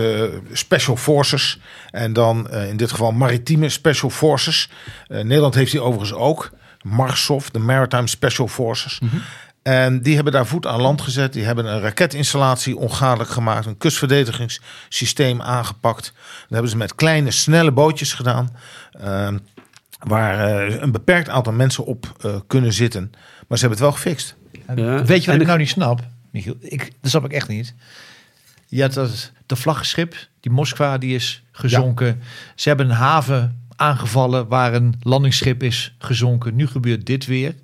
[0.54, 1.60] special forces.
[1.92, 4.70] En dan eh, in dit geval maritieme special forces.
[5.08, 6.52] Eh, Nederland heeft die overigens ook.
[6.82, 9.00] Marsov, de Maritime Special Forces.
[9.68, 11.34] En die hebben daar voet aan land gezet.
[11.34, 13.66] Die hebben een raketinstallatie ongadelijk gemaakt.
[13.66, 16.04] Een kustverdedigingssysteem aangepakt.
[16.14, 18.50] Dat hebben ze met kleine, snelle bootjes gedaan.
[18.92, 19.34] eh,
[20.00, 23.12] waar eh, een beperkt aantal mensen op eh, kunnen zitten.
[23.48, 24.36] Maar ze hebben het wel gefixt.
[24.76, 26.56] Ja, Weet je wat en ik nou niet snap, Michiel?
[26.60, 27.74] Ik, dat snap ik echt niet.
[28.68, 32.22] Je had dat, de vlaggenschip, die Moskva, die is gezonken.
[32.56, 36.56] Ze hebben een haven aangevallen waar een landingsschip is gezonken.
[36.56, 37.56] Nu gebeurt dit weer.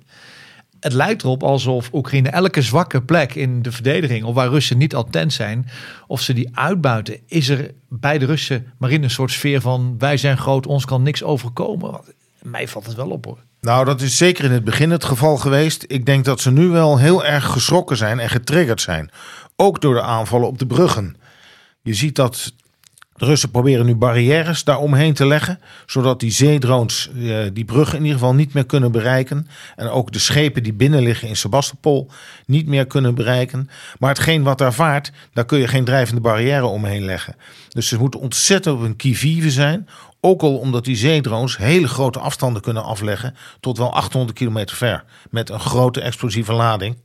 [0.82, 4.94] Het lijkt erop alsof Oekraïne elke zwakke plek in de verdediging, of waar Russen niet
[4.94, 5.68] attent zijn,
[6.06, 10.16] of ze die uitbuiten, is er bij de Russen marine een soort sfeer van wij
[10.16, 12.00] zijn groot, ons kan niks overkomen.
[12.42, 13.38] Mij valt het wel op hoor.
[13.60, 15.84] Nou, dat is zeker in het begin het geval geweest.
[15.86, 19.10] Ik denk dat ze nu wel heel erg geschrokken zijn en getriggerd zijn.
[19.56, 21.16] Ook door de aanvallen op de bruggen.
[21.82, 22.52] Je ziet dat
[23.22, 25.60] de Russen proberen nu barrières daaromheen te leggen.
[25.86, 29.46] Zodat die zeedrones eh, die bruggen in ieder geval niet meer kunnen bereiken.
[29.76, 32.10] En ook de schepen die binnen liggen in Sebastopol
[32.46, 33.70] niet meer kunnen bereiken.
[33.98, 37.36] Maar hetgeen wat daar vaart, daar kun je geen drijvende barrière omheen leggen.
[37.68, 39.88] Dus ze moeten ontzettend op een kivive zijn.
[40.20, 43.34] Ook al omdat die zeedrones hele grote afstanden kunnen afleggen.
[43.60, 45.04] Tot wel 800 kilometer ver.
[45.30, 46.96] Met een grote explosieve lading.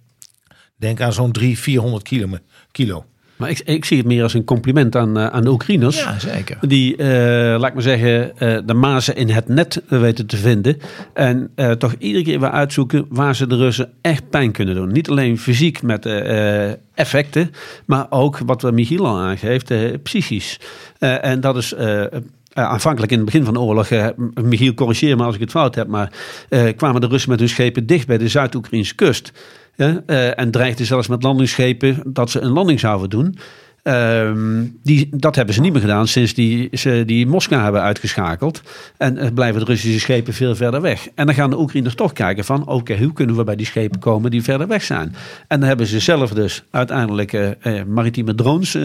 [0.75, 3.05] Denk aan zo'n 300, 400 kilo.
[3.37, 5.99] Maar ik, ik zie het meer als een compliment aan, eh, aan de Oekraïners.
[5.99, 6.57] Ja, zeker.
[6.61, 7.07] Die, eh,
[7.59, 10.77] laat ik maar zeggen, eh, de mazen in het net weten te vinden.
[11.13, 14.91] En toch iedere keer weer uitzoeken waar ze de Russen echt pijn kunnen doen.
[14.91, 16.05] Niet alleen fysiek met
[16.93, 17.51] effecten,
[17.85, 19.73] maar ook wat Michiel al aangeeft,
[20.03, 20.59] psychisch.
[20.99, 21.75] En dat is.
[22.53, 23.89] aanvankelijk in het begin van de oorlog,
[24.33, 26.11] Michiel corrigeer me als ik het fout heb, maar
[26.75, 29.31] kwamen de Russen met hun schepen dicht bij de Zuid-Oekraïnse kust.
[29.77, 33.37] Ja, eh, en dreigden zelfs met landingsschepen dat ze een landing zouden doen.
[33.87, 38.61] Ehm, die, dat hebben ze niet meer gedaan sinds die, ze die Moskou hebben uitgeschakeld.
[38.97, 41.07] En eh, blijven de Russische schepen veel verder weg.
[41.15, 42.67] En dan gaan de Oekraïners toch kijken van...
[42.67, 45.15] oké, hoe kunnen we bij die schepen komen die verder weg zijn?
[45.47, 48.77] En dan hebben ze zelf dus uiteindelijk eh, eh, maritieme drones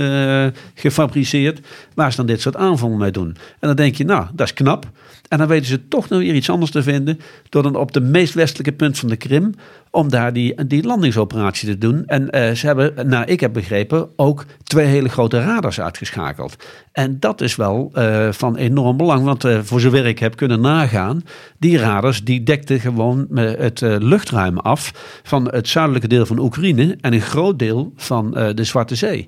[0.75, 1.61] gefabriceerd...
[1.95, 3.37] waar ze dan dit soort aanvallen mee doen.
[3.59, 4.87] En dan denk je, nou, dat is knap.
[5.33, 7.19] En dan weten ze toch nog weer iets anders te vinden...
[7.49, 9.55] door dan op de meest westelijke punt van de Krim...
[9.91, 12.07] om daar die, die landingsoperatie te doen.
[12.07, 16.57] En eh, ze hebben, nou ik heb begrepen, ook twee hele grote radars uitgeschakeld.
[16.93, 19.25] En dat is wel eh, van enorm belang.
[19.25, 21.23] Want eh, voor zover ik heb kunnen nagaan...
[21.59, 24.93] die radars die dekten gewoon het luchtruim af...
[25.23, 26.97] van het zuidelijke deel van Oekraïne...
[27.01, 29.27] en een groot deel van de Zwarte Zee.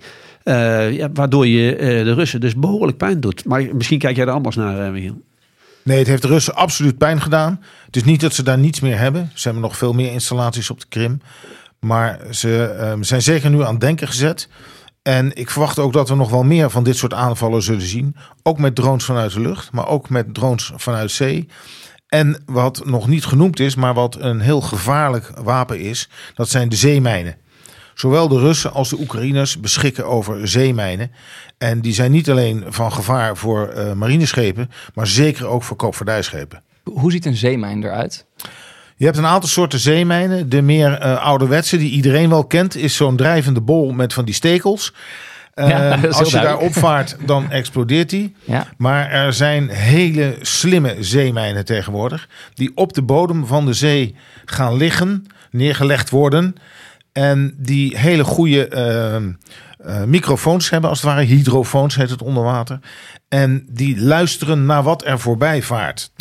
[0.91, 3.45] Ja, waardoor je de Russen dus behoorlijk pijn doet.
[3.45, 5.17] Maar misschien kijk jij er anders naar, Michiel.
[5.85, 7.61] Nee, het heeft Russen absoluut pijn gedaan.
[7.87, 9.31] Het is niet dat ze daar niets meer hebben.
[9.35, 11.21] Ze hebben nog veel meer installaties op de Krim.
[11.81, 14.49] Maar ze ehm, zijn zeker nu aan het denken gezet.
[15.03, 18.17] En ik verwacht ook dat we nog wel meer van dit soort aanvallen zullen zien.
[18.43, 21.49] Ook met drones vanuit de lucht, maar ook met drones vanuit zee.
[22.09, 26.69] En wat nog niet genoemd is, maar wat een heel gevaarlijk wapen is, dat zijn
[26.69, 27.37] de zeemijnen.
[27.95, 31.11] Zowel de Russen als de Oekraïners beschikken over zeemijnen.
[31.59, 36.63] En die zijn niet alleen van gevaar voor eh, marineschepen, maar zeker ook voor koopvaardijschepen.
[36.85, 38.25] Hoe ziet een zeemijn eruit?
[38.97, 40.49] Je hebt een aantal soorten zeemijnen.
[40.49, 44.35] De meer eh, ouderwetse, die iedereen wel kent, is zo'n drijvende bol met van die
[44.35, 44.93] stekels.
[45.55, 48.35] Eh, Ja, als je daar opvaart, dan explodeert die.
[48.45, 48.67] Ja.
[48.77, 52.29] Maar er zijn hele slimme zeemijnen tegenwoordig.
[52.55, 56.55] Die op de bodem van de zee gaan liggen, neergelegd worden.
[57.15, 61.23] En die hele goede eh, eh, microfoons hebben, als het ware.
[61.23, 62.79] Hydrofoons heet het onder water.
[63.29, 66.13] En die luisteren naar wat er voorbij vaart.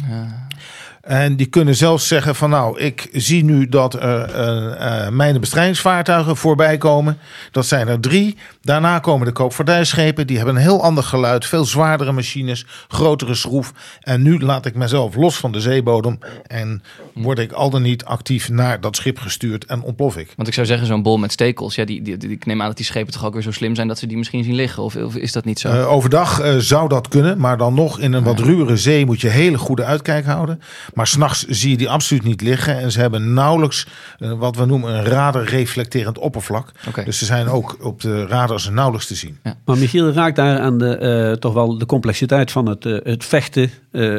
[1.03, 5.39] En die kunnen zelfs zeggen van nou, ik zie nu dat er uh, uh, mijne
[5.39, 7.17] bestrijdingsvaartuigen voorbij komen.
[7.51, 8.37] Dat zijn er drie.
[8.61, 10.27] Daarna komen de koopvaardijschepen.
[10.27, 11.45] Die hebben een heel ander geluid.
[11.45, 13.73] Veel zwaardere machines, grotere schroef.
[14.01, 16.19] En nu laat ik mezelf los van de zeebodem.
[16.47, 20.33] En word ik al dan niet actief naar dat schip gestuurd en ontplof ik.
[20.35, 21.75] Want ik zou zeggen, zo'n bol met stekels.
[21.75, 23.75] Ja, die, die, die, ik neem aan dat die schepen toch ook weer zo slim
[23.75, 24.83] zijn dat ze die misschien zien liggen.
[24.83, 25.73] Of, of is dat niet zo?
[25.73, 27.39] Uh, overdag zou dat kunnen.
[27.39, 30.61] Maar dan nog in een wat ruwere zee moet je hele goede uitkijk houden.
[30.93, 32.79] Maar s'nachts zie je die absoluut niet liggen.
[32.79, 33.87] En ze hebben nauwelijks
[34.19, 36.71] uh, wat we noemen een radarreflecterend oppervlak.
[36.87, 37.03] Okay.
[37.03, 39.37] Dus ze zijn ook op de radars nauwelijks te zien.
[39.43, 39.55] Ja.
[39.65, 43.25] Maar Michiel raakt daar aan de, uh, toch wel de complexiteit van het, uh, het
[43.25, 43.71] vechten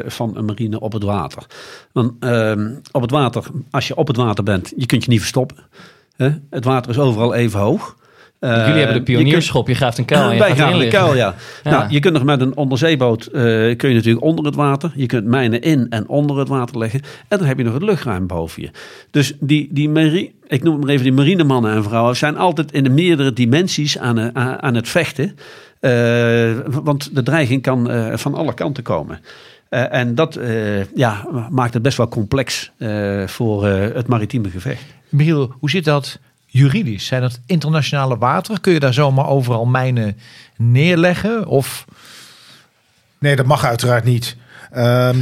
[0.06, 1.46] van een marine op het water.
[1.92, 5.20] Want ehm, op het water, als je op het water bent, je kunt je niet
[5.20, 5.56] verstoppen.
[6.50, 7.96] Het water is overal even hoog.
[8.44, 10.28] Uh, Jullie hebben de pionierschop, je, je graaft een kuil.
[10.28, 11.34] En je wij graven een kuil, ja.
[11.64, 11.70] ja.
[11.70, 13.32] Nou, je kunt nog met een onderzeeboot, uh,
[13.76, 14.92] kun je natuurlijk onder het water.
[14.94, 17.00] Je kunt mijnen in en onder het water leggen.
[17.28, 18.70] En dan heb je nog het luchtruim boven je.
[19.10, 22.72] Dus die, die marine, ik noem het maar even die marinemannen en vrouwen, zijn altijd
[22.72, 25.36] in de meerdere dimensies aan, aan het vechten.
[25.80, 25.90] Uh,
[26.66, 29.20] want de dreiging kan van alle kanten komen.
[29.70, 34.84] Uh, en dat uh, ja, maakt het best wel complex uh, voor het maritieme gevecht.
[35.08, 36.18] Michiel, hoe zit dat
[36.54, 37.06] juridisch?
[37.06, 38.60] Zijn dat internationale wateren?
[38.60, 40.18] Kun je daar zomaar overal mijnen
[40.56, 41.46] neerleggen?
[41.46, 41.84] Of...
[43.18, 44.36] Nee, dat mag uiteraard niet.
[44.76, 45.18] Um,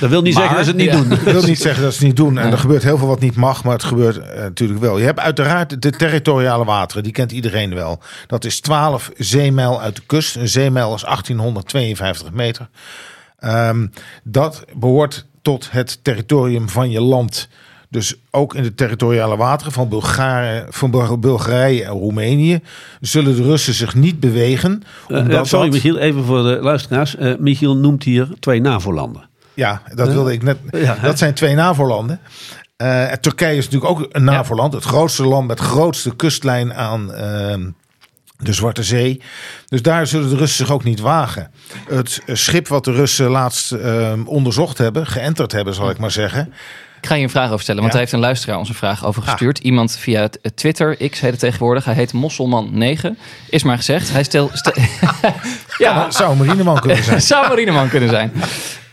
[0.00, 1.08] dat wil niet maar, zeggen dat ze het niet ja, doen.
[1.08, 2.38] Dat wil niet zeggen dat ze het niet doen.
[2.38, 4.98] En er gebeurt heel veel wat niet mag, maar het gebeurt uh, natuurlijk wel.
[4.98, 8.02] Je hebt uiteraard de territoriale wateren, die kent iedereen wel.
[8.26, 10.36] Dat is 12 zeemijl uit de kust.
[10.36, 12.68] Een zeemijl is 1852 meter.
[13.40, 13.90] Um,
[14.22, 17.48] dat behoort tot het territorium van je land.
[17.92, 22.60] Dus ook in de territoriale wateren van, Bulgaren, van Bulgarije en Roemenië
[23.00, 24.82] zullen de Russen zich niet bewegen.
[25.08, 25.74] Omdat uh, sorry dat...
[25.74, 27.16] Michiel, even voor de luisteraars.
[27.16, 29.28] Uh, Michiel noemt hier twee NAVO-landen.
[29.54, 30.58] Ja, dat uh, wilde ik net.
[30.70, 32.20] Ja, dat zijn twee NAVO-landen.
[33.20, 34.72] Turkije is natuurlijk ook een NAVO-land.
[34.72, 37.70] Het grootste land met de grootste kustlijn aan ehm,
[38.36, 39.22] de Zwarte Zee.
[39.66, 41.50] Dus daar zullen de Russen zich ook niet wagen.
[41.88, 46.52] Het schip wat de Russen laatst uh, onderzocht hebben, geënterd hebben, zal ik maar zeggen.
[47.02, 47.98] Ik ga je een vraag over stellen, want ja.
[47.98, 49.58] hij heeft een luisteraar ons een vraag over gestuurd.
[49.58, 49.64] Ah.
[49.64, 51.84] Iemand via Twitter, X heet het tegenwoordig.
[51.84, 53.06] Hij heet Mosselman9.
[53.48, 54.12] Is maar gezegd.
[54.12, 54.50] Hij stelt.
[54.52, 54.72] Stel,
[55.78, 57.20] ja, zou een marineman kunnen zijn.
[57.32, 58.32] zou een marineman kunnen zijn.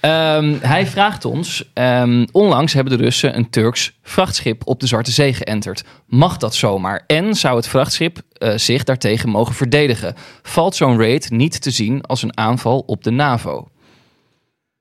[0.01, 5.11] Um, hij vraagt ons: um, onlangs hebben de Russen een Turks vrachtschip op de Zwarte
[5.11, 5.83] Zee geënterd.
[6.05, 7.03] Mag dat zomaar?
[7.07, 10.15] En zou het vrachtschip uh, zich daartegen mogen verdedigen?
[10.43, 13.67] Valt zo'n raid niet te zien als een aanval op de NAVO?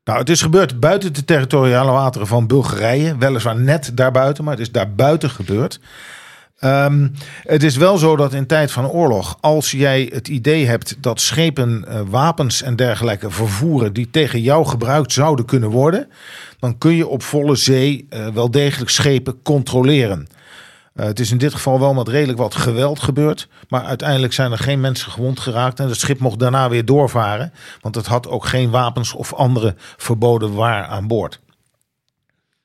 [0.08, 3.16] Nou, het is gebeurd buiten de territoriale wateren van Bulgarije.
[3.18, 5.80] Weliswaar net daarbuiten, maar het is daarbuiten gebeurd.
[6.64, 10.96] Um, het is wel zo dat in tijd van oorlog, als jij het idee hebt
[11.00, 16.08] dat schepen uh, wapens en dergelijke vervoeren die tegen jou gebruikt zouden kunnen worden,
[16.58, 20.28] dan kun je op volle zee uh, wel degelijk schepen controleren.
[20.98, 23.48] Uh, het is in dit geval wel met redelijk wat geweld gebeurd.
[23.68, 25.80] Maar uiteindelijk zijn er geen mensen gewond geraakt.
[25.80, 27.52] En het schip mocht daarna weer doorvaren.
[27.80, 31.40] Want het had ook geen wapens of andere verboden waar aan boord.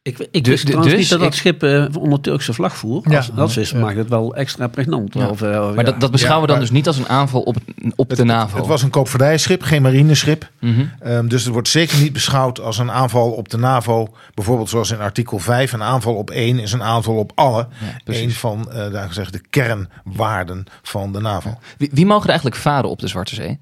[0.04, 3.16] Ik, ik wist dus, dus niet dat dat schip uh, onder Turkse vlag voer.
[3.16, 3.80] Als, dat is, ja.
[3.80, 5.14] maakt het wel extra pregnant.
[5.14, 5.28] Ja.
[5.28, 7.56] Of, uh, maar dat, dat beschouwen we dan dus niet als een aanval op,
[7.96, 8.58] op het, de NAVO?
[8.58, 10.50] Het was een koopvaardijschip, geen marineschip.
[10.60, 11.12] Mm -hmm.
[11.12, 14.14] um, dus het wordt zeker niet beschouwd als een aanval op de NAVO.
[14.34, 15.74] Bijvoorbeeld zoals in artikel 5.
[15.74, 17.68] Een aanval op één is een aanval op alle.
[18.06, 21.58] een van uh, daar gezegd, de kernwaarden van de NAVO.
[21.78, 23.60] Wie, wie mogen er eigenlijk varen op de Zwarte Zee?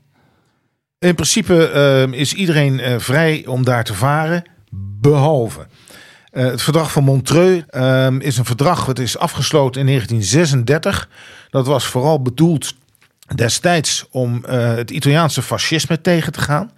[1.00, 1.72] In principe
[2.12, 4.44] uh, is iedereen vrij om daar te varen.
[5.02, 5.68] Behalve...
[6.32, 11.10] Uh, het verdrag van Montreux uh, is een verdrag dat is afgesloten in 1936.
[11.50, 12.74] Dat was vooral bedoeld
[13.36, 16.72] destijds om uh, het Italiaanse fascisme tegen te gaan.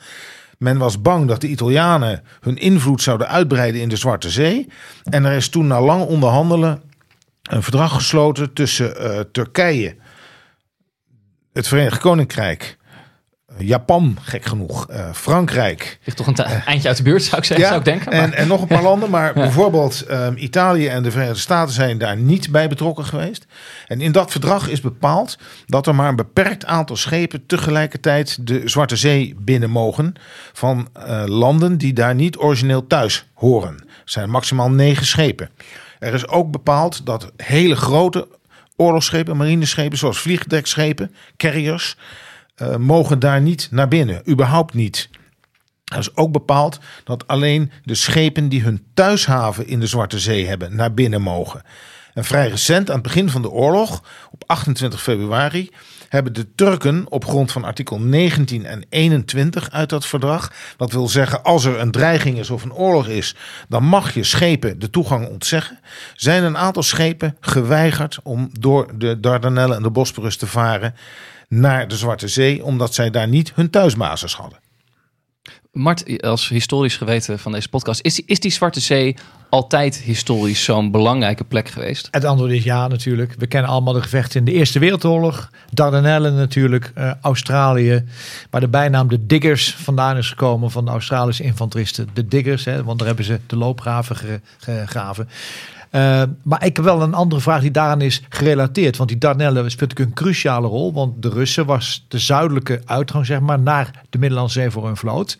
[0.57, 4.67] Men was bang dat de Italianen hun invloed zouden uitbreiden in de Zwarte Zee.
[5.03, 6.81] En er is toen na lang onderhandelen
[7.43, 9.95] een verdrag gesloten tussen uh, Turkije,
[11.53, 12.77] het Verenigd Koninkrijk,
[13.57, 14.89] Japan, gek genoeg.
[14.89, 15.99] Uh, Frankrijk.
[16.03, 18.11] Ligt toch een uh, eindje uit de buurt, zou ik zeggen, ja, zou ik denken.
[18.11, 18.23] Maar.
[18.23, 19.33] En, en nog een paar landen, maar ja.
[19.33, 23.45] bijvoorbeeld um, Italië en de Verenigde Staten zijn daar niet bij betrokken geweest.
[23.87, 28.61] En in dat verdrag is bepaald dat er maar een beperkt aantal schepen tegelijkertijd de
[28.65, 30.13] Zwarte Zee binnen mogen
[30.53, 33.73] van uh, landen die daar niet origineel thuis horen.
[33.73, 35.49] Er zijn maximaal negen schepen.
[35.99, 38.27] Er is ook bepaald dat hele grote
[38.75, 41.97] oorlogsschepen, marineschepen, zoals vliegdekschepen, carriers,
[42.61, 44.29] uh, mogen daar niet naar binnen.
[44.29, 45.09] Überhaupt niet.
[45.83, 50.47] Er is ook bepaald dat alleen de schepen die hun thuishaven in de Zwarte Zee
[50.47, 51.61] hebben naar binnen mogen.
[52.13, 55.69] En vrij recent, aan het begin van de oorlog, op 28 februari,
[56.09, 60.53] hebben de Turken op grond van artikel 19 en 21 uit dat verdrag.
[60.77, 63.35] Dat wil zeggen, als er een dreiging is of een oorlog is,
[63.69, 65.79] dan mag je schepen de toegang ontzeggen.
[66.15, 70.95] Zijn een aantal schepen geweigerd om door de Dardanellen en de Bosporus te varen
[71.59, 74.59] naar de Zwarte Zee, omdat zij daar niet hun thuisbasis hadden.
[75.71, 79.15] Mart, als historisch geweten van deze podcast, is die, is die Zwarte Zee
[79.49, 82.07] altijd historisch zo'n belangrijke plek geweest?
[82.11, 83.35] Het antwoord is ja, natuurlijk.
[83.37, 85.49] We kennen allemaal de gevechten in de Eerste Wereldoorlog.
[85.69, 88.03] Dardanellen natuurlijk, eh, Australië.
[88.49, 92.09] Waar de bijnaam de Diggers vandaan is gekomen van de Australische infanteristen.
[92.13, 95.29] De Diggers, hè, want daar hebben ze de loopgraven ge- gegraven.
[95.93, 98.97] Eh, maar ik heb wel een andere vraag die daaraan is gerelateerd.
[98.97, 100.93] Want die Dardanellen speelt natuurlijk een cruciale rol.
[100.93, 104.97] Want de Russen was de zuidelijke uitgang zeg maar, naar de Middellandse Zee voor hun
[104.97, 105.37] vloot.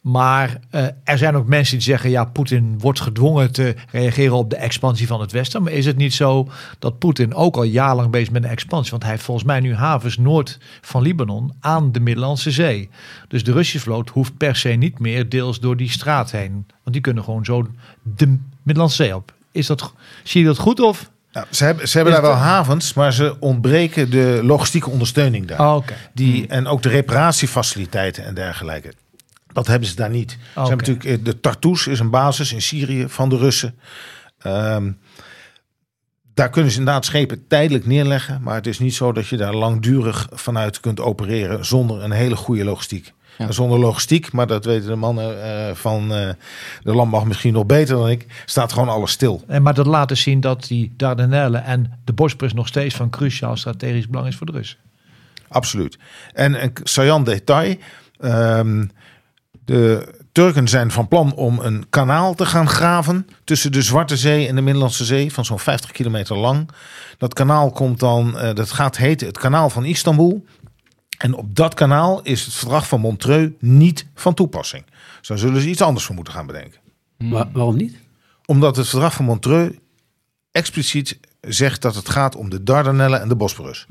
[0.00, 4.50] Maar eh, er zijn ook mensen die zeggen: ja, Poetin wordt gedwongen te reageren op
[4.50, 5.62] de expansie van het Westen.
[5.62, 8.90] Maar is het niet zo dat Poetin ook al jarenlang bezig is met een expansie?
[8.90, 12.88] Want hij heeft volgens mij nu havens noord van Libanon aan de Middellandse Zee.
[13.28, 16.52] Dus de Russische vloot hoeft per se niet meer deels door die straat heen.
[16.52, 17.66] Want die kunnen gewoon zo
[18.02, 19.34] de Middellandse Zee op.
[19.56, 19.92] Is dat,
[20.22, 21.10] zie je dat goed of?
[21.32, 25.60] Nou, ze hebben, ze hebben daar wel havens, maar ze ontbreken de logistieke ondersteuning daar.
[25.60, 25.94] Oh, Oké.
[26.14, 28.92] Die, en ook de reparatiefaciliteiten en dergelijke.
[29.52, 30.30] Dat hebben ze daar niet.
[30.30, 30.68] Ze Oké.
[30.68, 33.78] hebben natuurlijk eh, de Tartus is een basis in Syrië van de Russen.
[34.38, 34.90] Ehm,
[36.34, 39.54] daar kunnen ze inderdaad schepen tijdelijk neerleggen, maar het is niet zo dat je daar
[39.54, 43.12] langdurig vanuit kunt opereren zonder een hele goede logistiek.
[43.38, 43.52] Ja.
[43.52, 46.28] Zonder logistiek, maar dat weten de mannen eh, van eh,
[46.82, 49.42] de landmacht misschien nog beter dan ik, staat gewoon alles stil.
[49.46, 53.10] En maar dat laat dus zien dat die Dardanellen en de Bosporus nog steeds van
[53.10, 54.78] cruciaal strategisch belang is voor de Russen.
[55.48, 55.98] Absoluut.
[56.32, 57.76] En een saillant detail.
[58.18, 58.84] ehm,
[59.64, 64.48] de Turken zijn van plan om een kanaal te gaan graven tussen de Zwarte Zee
[64.48, 66.70] en de Middellandse Zee van zo'n 50 kilometer lang.
[67.18, 70.44] Dat kanaal komt dan, eh, dat gaat heten het kanaal van Istanbul.
[71.18, 74.84] En op dat kanaal is het verdrag van Montreux niet van toepassing.
[75.18, 76.80] Dus daar zullen ze iets anders voor moeten gaan bedenken.
[77.18, 77.96] Wa- waarom niet?
[78.44, 79.76] Omdat het verdrag van Montreux
[80.50, 83.86] expliciet zegt dat het gaat om de Dardanellen en de Bosporus.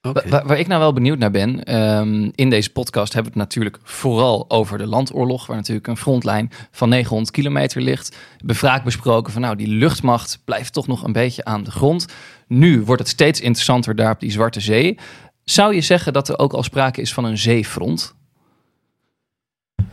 [0.00, 3.48] Waar, waar ik nou wel benieuwd naar ben, ehm, in deze podcast hebben we het
[3.48, 8.16] natuurlijk vooral over de landoorlog, waar natuurlijk een frontlijn van 900 kilometer ligt.
[8.46, 12.06] Vaak besproken van nou, die luchtmacht blijft toch nog een beetje aan de grond.
[12.46, 14.98] Nu wordt het steeds interessanter daar op die Zwarte Zee.
[15.44, 18.14] Zou je zeggen dat er ook al sprake is van een zeefront?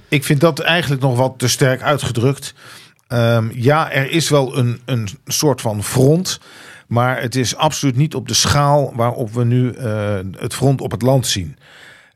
[0.07, 2.53] Ik vind dat eigenlijk nog wat te sterk uitgedrukt.
[3.07, 6.39] Ehm, ja, er is wel een, een soort van front.
[6.87, 10.91] Maar het is absoluut niet op de schaal waarop we nu eh, het front op
[10.91, 11.57] het land zien.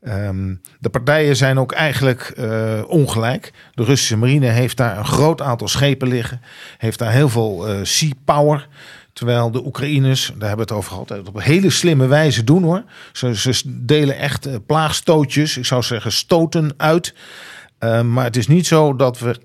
[0.00, 3.52] Ehm, de partijen zijn ook eigenlijk eh, ongelijk.
[3.74, 6.40] De Russische marine heeft daar een groot aantal schepen liggen.
[6.78, 8.68] Heeft daar heel veel eh, sea power.
[9.12, 12.84] Terwijl de Oekraïners, daar hebben we het over gehad, op hele slimme wijze doen hoor.
[13.12, 17.14] Ze, ze delen echt eh, plaagstootjes, ik zou zeggen stoten uit.
[17.80, 19.36] Uh, maar het is niet zo dat we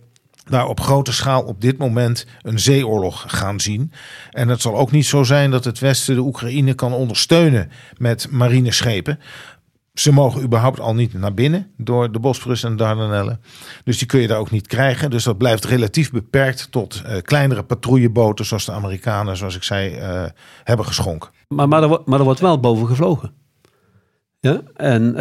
[0.49, 3.91] daar op grote schaal op dit moment een zeeoorlog gaan zien.
[4.31, 8.27] En het zal ook niet zo zijn dat het Westen de Oekraïne kan ondersteunen met
[8.31, 9.19] marineschepen.
[9.99, 13.41] Ze mogen überhaupt al niet naar binnen door de Bosporus en de Dardanellen.
[13.83, 15.09] Dus die kun je daar ook niet krijgen.
[15.09, 18.45] Dus dat blijft relatief beperkt tot uh, kleinere patrouilleboten...
[18.45, 20.23] zoals de Amerikanen, zoals ik zei, uh,
[20.63, 21.29] hebben geschonken.
[21.47, 23.31] Maar, maar, er, maar er wordt wel boven gevlogen.
[24.75, 25.15] En uh,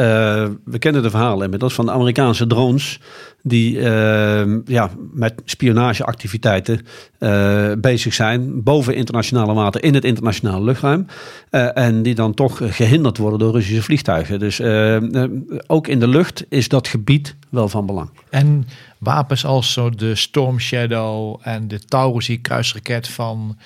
[0.64, 3.00] we kennen de verhalen inmiddels van de Amerikaanse drones...
[3.42, 6.80] die uh, ja, met spionageactiviteiten
[7.18, 8.62] uh, bezig zijn...
[8.62, 11.06] boven internationale water in het internationale luchtruim.
[11.50, 14.38] En die dan toch gehinderd worden door Russische vliegtuigen.
[14.38, 14.60] Dus
[15.66, 18.10] ook in de lucht is dat gebied wel van belang.
[18.30, 18.66] En
[18.98, 23.56] wapens als zo de Storm Shadow en de Taurus, kruisraket van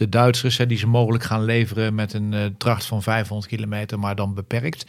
[0.00, 3.98] de Duitsers, hè, die ze mogelijk gaan leveren met een uh, dracht van 500 kilometer,
[3.98, 4.84] maar dan beperkt.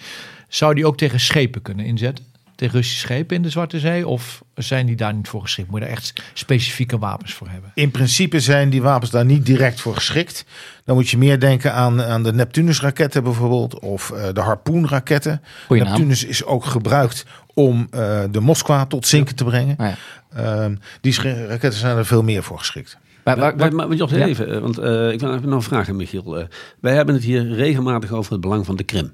[0.48, 2.26] Zou die ook tegen schepen kunnen inzetten?
[2.56, 4.08] Tegen Russische schepen in de Zwarte Zee?
[4.08, 5.70] Of zijn die daar niet voor geschikt?
[5.70, 7.72] Moet je daar echt specifieke wapens voor hebben?
[7.74, 10.46] In principe zijn die wapens daar niet direct voor geschikt.
[10.86, 15.42] Dan moet je meer denken aan, aan de Neptunus-raketten bijvoorbeeld, of uh, de Harpoon-raketten.
[15.68, 19.76] Goeie Neptunus is ook gebruikt om uh, de Moskwa tot zinken te brengen.
[19.80, 19.88] Oh
[20.36, 20.68] ja.
[20.68, 22.98] uh, die raketten zijn er veel meer voor geschikt.
[23.24, 24.26] Maar, maar, maar, maar Jos, ja.
[24.26, 26.40] even, want uh, ik wil even nog vragen, Michiel.
[26.40, 26.46] Uh,
[26.80, 29.12] wij hebben het hier regelmatig over het belang van de Krim.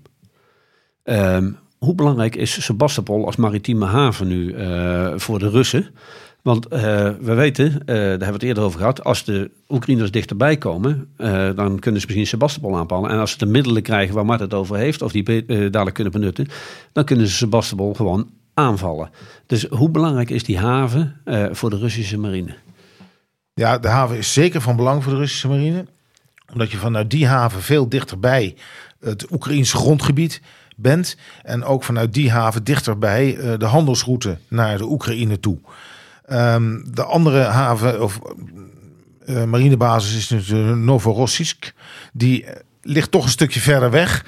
[1.03, 5.87] Um, hoe belangrijk is Sebastopol als maritieme haven nu uh, voor de Russen?
[6.41, 11.07] Want we weten, daar hebben we het eerder over gehad, als de Oekraïners dichterbij komen,
[11.55, 13.09] dan kunnen ze misschien Sebastopol aanpakken.
[13.11, 16.13] En als ze de middelen krijgen waar Mart het over heeft, of die dadelijk kunnen
[16.13, 16.47] benutten,
[16.91, 19.09] dan kunnen ze Sebastopol gewoon aanvallen.
[19.45, 21.15] Dus hoe belangrijk is die haven
[21.51, 22.53] voor de Russische marine?
[23.57, 25.85] Ja, de haven is zeker van belang voor de Russische marine.
[26.53, 28.55] Omdat je vanuit die haven veel dichterbij
[28.99, 30.41] het Oekraïense grondgebied
[30.75, 31.17] bent.
[31.43, 35.57] En ook vanuit die haven dichterbij eh, de handelsroute naar de Oekraïne toe.
[36.25, 38.19] Ehm, de andere haven of
[39.25, 41.73] eh, marinebasis is natuurlijk Novorossiysk.
[42.13, 44.25] Die eh, ligt toch een stukje verder weg.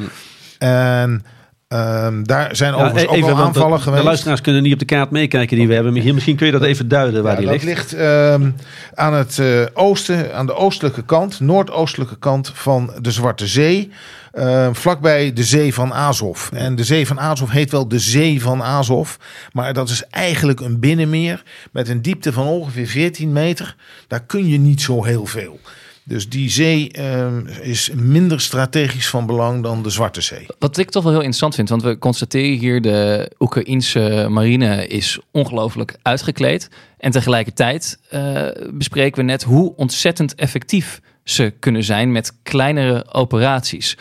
[0.57, 1.25] En
[1.73, 4.03] ehm, daar zijn overigens ook wel de- aanvallen de, geweest.
[4.03, 5.93] luisteraars kunnen niet op de kaart meekijken die we hebben.
[6.13, 7.91] Misschien kun je dat even duiden waar Ja, die dat ligt.
[7.91, 8.51] ligt ehm,
[8.93, 13.91] aan het eh, oosten, aan de oostelijke kant, noordoostelijke kant van de Zwarte Zee.
[14.31, 16.51] ehm, vlakbij de Zee van Azov.
[16.51, 19.15] En de Zee van Azov heet wel de Zee van Azov.
[19.51, 23.75] Maar dat is eigenlijk een binnenmeer met een diepte van ongeveer 14 meter.
[24.07, 25.59] Daar kun je niet zo heel veel.
[26.09, 30.45] Dus die zee ehm, is minder strategisch van belang dan de Zwarte Zee.
[30.59, 35.19] Wat ik toch wel heel interessant vind, want we constateren hier de Oekraïense marine is
[35.31, 36.69] ongelooflijk uitgekleed.
[36.97, 43.97] En tegelijkertijd eh, bespreken we net hoe ontzettend effectief ze kunnen zijn met kleinere operaties.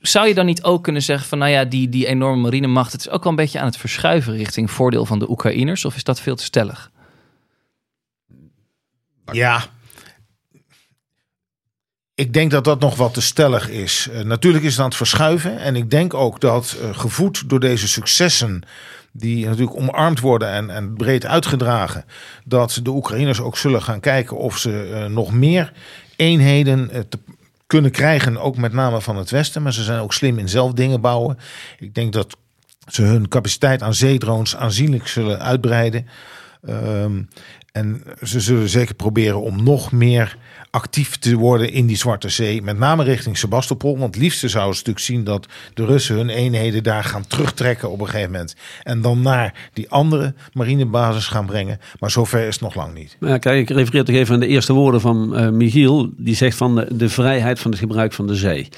[0.00, 3.00] Zou je dan niet ook kunnen zeggen van, nou ja, die, die enorme marinemacht, het
[3.00, 5.84] is ook wel een beetje aan het verschuiven richting voordeel van de Oekraïners?
[5.84, 6.90] Of is dat veel te stellig?
[9.32, 9.64] Ja.
[12.20, 14.08] Ik denk dat dat nog wat te stellig is.
[14.12, 15.58] Eh, natuurlijk is het aan het verschuiven.
[15.58, 18.62] En ik denk ook dat eh, gevoed door deze successen.
[19.12, 22.04] die natuurlijk omarmd worden en, en breed uitgedragen.
[22.44, 25.72] dat de Oekraïners ook zullen gaan kijken of ze eh, nog meer
[26.16, 27.18] eenheden te
[27.66, 28.38] kunnen krijgen.
[28.38, 29.62] Ook met name van het Westen.
[29.62, 31.38] Maar ze zijn ook slim in zelf dingen bouwen.
[31.78, 32.36] Ik denk dat
[32.86, 36.06] ze hun capaciteit aan zeedrones aanzienlijk zullen uitbreiden.
[36.66, 37.22] Ehm,
[37.72, 40.36] en ze zullen zeker proberen om nog meer
[40.70, 42.62] actief te worden in die Zwarte Zee.
[42.62, 43.98] Met name richting Sebastopol.
[43.98, 47.90] Want het liefste zouden ze natuurlijk zien dat de Russen hun eenheden daar gaan terugtrekken
[47.90, 48.54] op een gegeven moment.
[48.82, 51.80] En dan naar die andere marinebasis gaan brengen.
[51.98, 53.16] Maar zover is het nog lang niet.
[53.20, 56.10] Ja, kijk, ik refereer toch even aan de eerste woorden van eh, Michiel.
[56.16, 58.68] Die zegt van de, de vrijheid van het gebruik van de zee.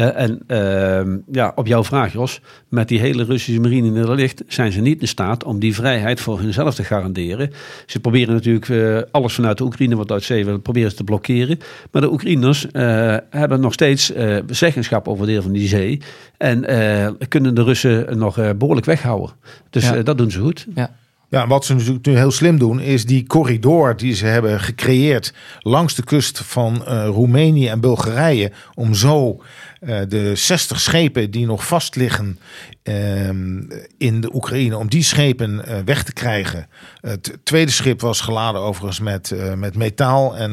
[0.00, 4.14] Ja, en ehm, ja, op jouw vraag, Jos, met die hele Russische marine in de
[4.14, 7.50] licht zijn ze niet in staat om die vrijheid voor hunzelf te garanderen.
[7.86, 11.04] Ze proberen natuurlijk eh, alles vanuit de Oekraïne wat uit zee wil, proberen ze te
[11.04, 11.58] blokkeren.
[11.92, 16.00] Maar de Oekraïners eh, hebben nog steeds eh, zeggenschap over deel van die zee.
[16.36, 19.30] En eh, kunnen de Russen nog eh, behoorlijk weghouden.
[19.70, 19.94] Dus Ja.
[19.96, 20.66] eh, dat doen ze goed.
[20.74, 20.90] Ja.
[21.30, 25.32] Ja, wat ze natuurlijk nu heel slim doen, is die corridor die ze hebben gecreëerd
[25.60, 28.52] langs de kust van eh, Roemenië en Bulgarije.
[28.74, 29.42] Om zo
[29.80, 32.38] eh, de 60 schepen die nog vast liggen
[32.82, 33.62] ehm,
[33.98, 36.68] in de Oekraïne, om die schepen eh, weg te krijgen.
[37.00, 40.52] Het tweede schip was geladen overigens met, met metaal en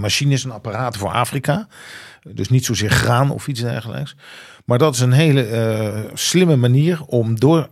[0.00, 1.68] machines en apparaten voor Afrika.
[2.32, 4.16] Dus niet zozeer graan of iets dergelijks.
[4.64, 7.68] Maar dat is een hele slimme manier om door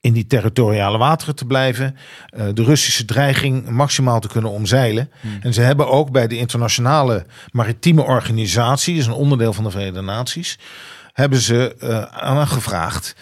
[0.00, 1.96] in die territoriale wateren te blijven.
[2.28, 5.10] eh, de Russische dreiging maximaal te kunnen omzeilen.
[5.40, 10.00] En ze hebben ook bij de internationale maritieme organisatie, is een onderdeel van de Verenigde
[10.00, 10.58] Naties,
[11.12, 13.14] hebben ze eh, aangevraagd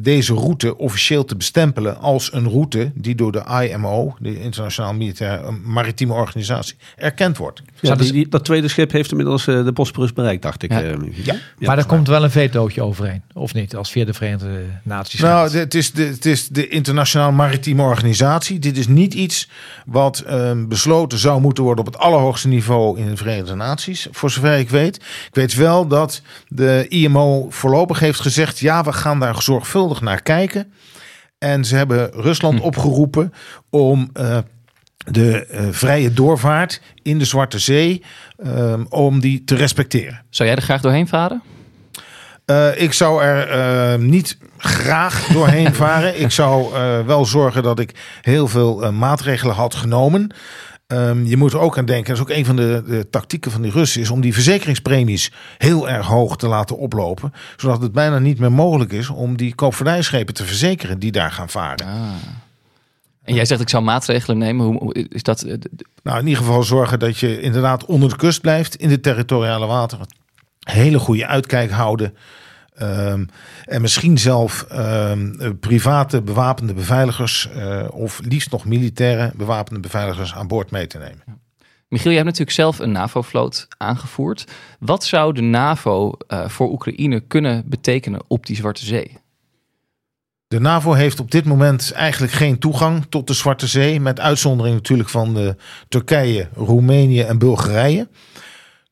[0.00, 5.42] deze route officieel te bestempelen als een route die door de IMO, de Internationale Militaire
[5.46, 7.62] eh, Maritieme Organisatie, erkend wordt.
[7.80, 10.72] Ja, die, die- dat tweede schip heeft inmiddels eh, de Bosporus bereikt, dacht ik.
[10.72, 10.82] Ja.
[10.82, 11.34] eh, Ja.
[11.58, 13.22] maar daar komt wel een vetootje overheen.
[13.34, 17.32] Of niet, als via de Verenigde Naties Nou, het is, de, het is de Internationale
[17.32, 18.58] Maritieme Organisatie.
[18.58, 19.48] Dit is niet iets
[19.86, 24.06] wat ehm, besloten zou moeten worden op het allerhoogste niveau in de Verenigde Naties.
[24.10, 24.96] Voor zover ik weet.
[24.96, 29.34] Ik weet wel dat de IMO voorlopig heeft gezegd: ja, we gaan daar
[29.68, 30.72] zorgvuldig naar kijken.
[31.38, 33.32] En ze hebben Rusland opgeroepen
[33.70, 34.10] om.
[34.12, 34.38] eh,
[35.10, 38.02] de eh, vrije doorvaart in de Zwarte Zee,
[38.36, 40.22] ehm, om die te respecteren.
[40.30, 41.42] Zou jij er graag doorheen varen?
[42.44, 46.20] Eh, ik zou er eh, niet graag doorheen varen.
[46.20, 46.72] Ik zou
[47.06, 50.34] wel zorgen dat ik heel veel maatregelen had genomen.
[50.88, 53.50] Ehm, je moet er ook aan denken, dat is ook een van de, de tactieken
[53.50, 57.32] van die Russen, is om die verzekeringspremies heel erg hoog te laten oplopen.
[57.56, 61.48] Zodat het bijna niet meer mogelijk is om die koopvaardijschepen te verzekeren die daar gaan
[61.48, 61.86] varen.
[63.22, 64.66] En jij zegt ik zou maatregelen nemen.
[64.66, 65.42] Hoe, is dat?
[65.42, 65.54] eh,
[66.02, 69.66] Nou, in ieder geval zorgen dat je inderdaad onder de kust blijft, in de territoriale
[69.66, 70.06] wateren.
[70.60, 72.14] Hele goede uitkijk houden.
[72.78, 73.24] Ehm,
[73.64, 80.34] en misschien zelf ehm, eh, private bewapende beveiligers eh, of liefst nog militaire bewapende beveiligers
[80.34, 81.24] aan boord mee te nemen.
[81.88, 84.44] Michiel, jij hebt natuurlijk zelf een NAVO-vloot aangevoerd.
[84.78, 89.18] Wat zou de NAVO eh, voor Oekraïne kunnen betekenen op die Zwarte Zee?
[90.48, 94.74] De NAVO heeft op dit moment eigenlijk geen toegang tot de Zwarte Zee, met uitzondering
[94.74, 95.56] natuurlijk van de
[95.88, 98.08] Turkije, Roemenië en Bulgarije.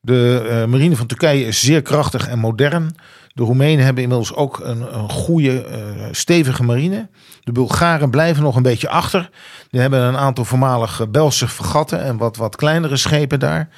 [0.01, 2.95] De eh, marine van Turkije is zeer krachtig en modern.
[3.37, 5.79] De Roemenen hebben inmiddels ook een, een goede, eh,
[6.11, 7.09] stevige marine.
[7.43, 9.29] De Bulgaren blijven nog een beetje achter.
[9.69, 13.69] Die hebben een aantal voormalige Belgische fregatten en wat, wat kleinere schepen daar.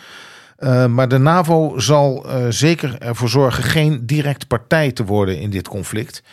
[0.59, 5.49] Uh, maar de NAVO zal uh, zeker ervoor zorgen geen direct partij te worden in
[5.49, 6.23] dit conflict.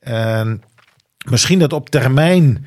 [0.00, 0.62] En
[1.28, 2.66] misschien dat op termijn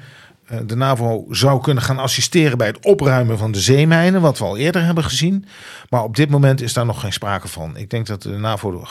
[0.66, 4.58] de NAVO zou kunnen gaan assisteren bij het opruimen van de zeemijnen, wat we al
[4.58, 5.46] eerder hebben gezien.
[5.90, 7.78] Maar op dit moment is daar nog geen sprake van.
[7.78, 8.84] Ik denk dat de NAVO.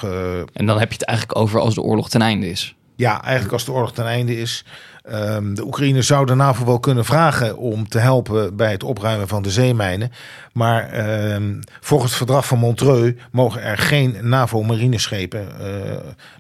[0.52, 2.74] en dan heb je het eigenlijk over als de oorlog ten einde is.
[2.96, 4.64] Ja, eigenlijk als de oorlog ten einde is.
[5.12, 9.28] Um, de Oekraïne zou de NAVO wel kunnen vragen om te helpen bij het opruimen
[9.28, 10.11] van de zeemijnen.
[10.52, 15.66] Maar um, volgens het verdrag van Montreux mogen er geen NAVO-marineschepen uh,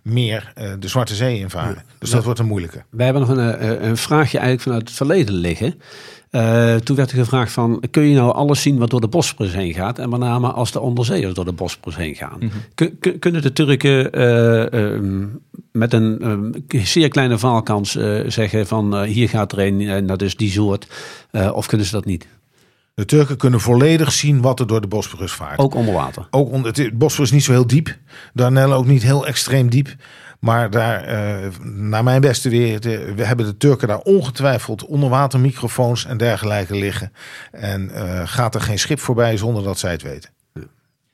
[0.02, 1.74] meer uh, de Zwarte Zee invaren.
[1.74, 1.94] Ja.
[1.98, 2.82] Dus dat wordt een moeilijke.
[2.90, 5.80] Wij hebben nog een, een vraagje eigenlijk vanuit het verleden liggen.
[6.30, 9.52] Uh, toen werd er gevraagd van, kun je nou alles zien wat door de Bosporus
[9.52, 9.98] heen gaat?
[9.98, 12.38] En met name als de onderzeeërs door de Bosporus heen gaan.
[12.38, 13.18] Mm -hmm.
[13.18, 15.26] Kunnen de Turken uh, uh,
[15.72, 20.50] met een zeer kleine vaalkans zeggen van, hier gaat er een, en dat is die
[20.50, 20.86] soort.
[21.52, 22.26] of kunnen ze dat niet?
[22.94, 25.58] De Turken kunnen volledig zien wat er door de Bosporus vaart.
[25.58, 26.26] Ook onder water?
[26.30, 27.96] Ook onder, het Bosporus is niet zo heel diep.
[28.34, 29.94] Darnellen ook niet heel extreem diep.
[30.40, 36.74] Maar daar, uh, naar mijn beste we hebben de Turken daar ongetwijfeld onderwatermicrofoons en dergelijke
[36.74, 37.12] liggen.
[37.52, 40.30] En uh, gaat er geen schip voorbij zonder dat zij het weten.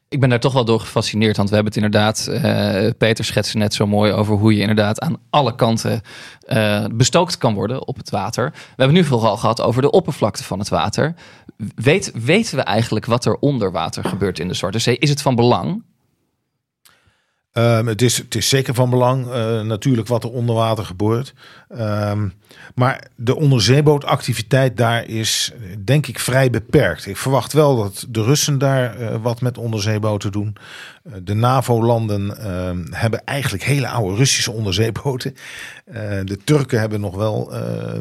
[0.09, 3.57] Ik ben daar toch wel door gefascineerd, want we hebben het inderdaad, uh, Peter schetste
[3.57, 6.01] net zo mooi over hoe je inderdaad aan alle kanten
[6.49, 8.51] uh, bestookt kan worden op het water.
[8.51, 11.15] We hebben nu vooral gehad over de oppervlakte van het water.
[11.75, 14.99] Weet, weten we eigenlijk wat er onder water gebeurt in de Zwarte Zee?
[14.99, 15.83] Is het van belang?
[17.59, 21.35] Um, het, is, het is zeker van belang uh, natuurlijk wat er onder water gebeurt.
[21.81, 22.33] Um,
[22.75, 25.53] maar de onderzeebootactiviteit daar is
[25.85, 27.07] denk ik vrij beperkt.
[27.07, 30.57] Ik verwacht wel dat de Russen daar uh, wat met onderzeeboten doen.
[31.07, 35.35] Uh, de NAVO-landen uh, hebben eigenlijk hele oude Russische onderzeeboten.
[36.25, 37.45] de Turken hebben nog wel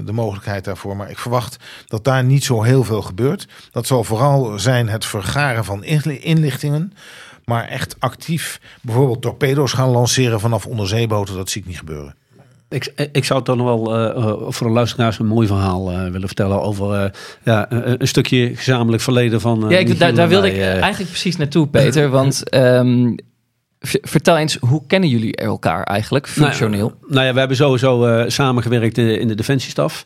[0.06, 0.95] de mogelijkheid daarvoor.
[0.95, 3.47] Maar ik verwacht dat daar niet zo heel veel gebeurt.
[3.72, 6.93] Dat zal vooral zijn het vergaren van inlichtingen.
[7.46, 12.16] Maar echt actief bijvoorbeeld torpedo's gaan lanceren vanaf onderzeeboten, dat zie ik niet gebeuren.
[12.70, 16.28] Ik, ik zou toch nog wel uh, voor de luisteraars een mooi verhaal uh, willen
[16.28, 17.10] vertellen over uh,
[17.43, 19.66] ja, een, een, stukje gezamenlijk verleden van.
[19.70, 22.10] ja, ik, daar, daar wilde ik eigenlijk precies naartoe, Peter.
[22.20, 23.16] want um,
[23.80, 26.88] vertel eens, hoe kennen jullie elkaar eigenlijk functioneel?
[26.88, 30.06] Nou, nou ja, we hebben sowieso samengewerkt in, in de defensiestaf.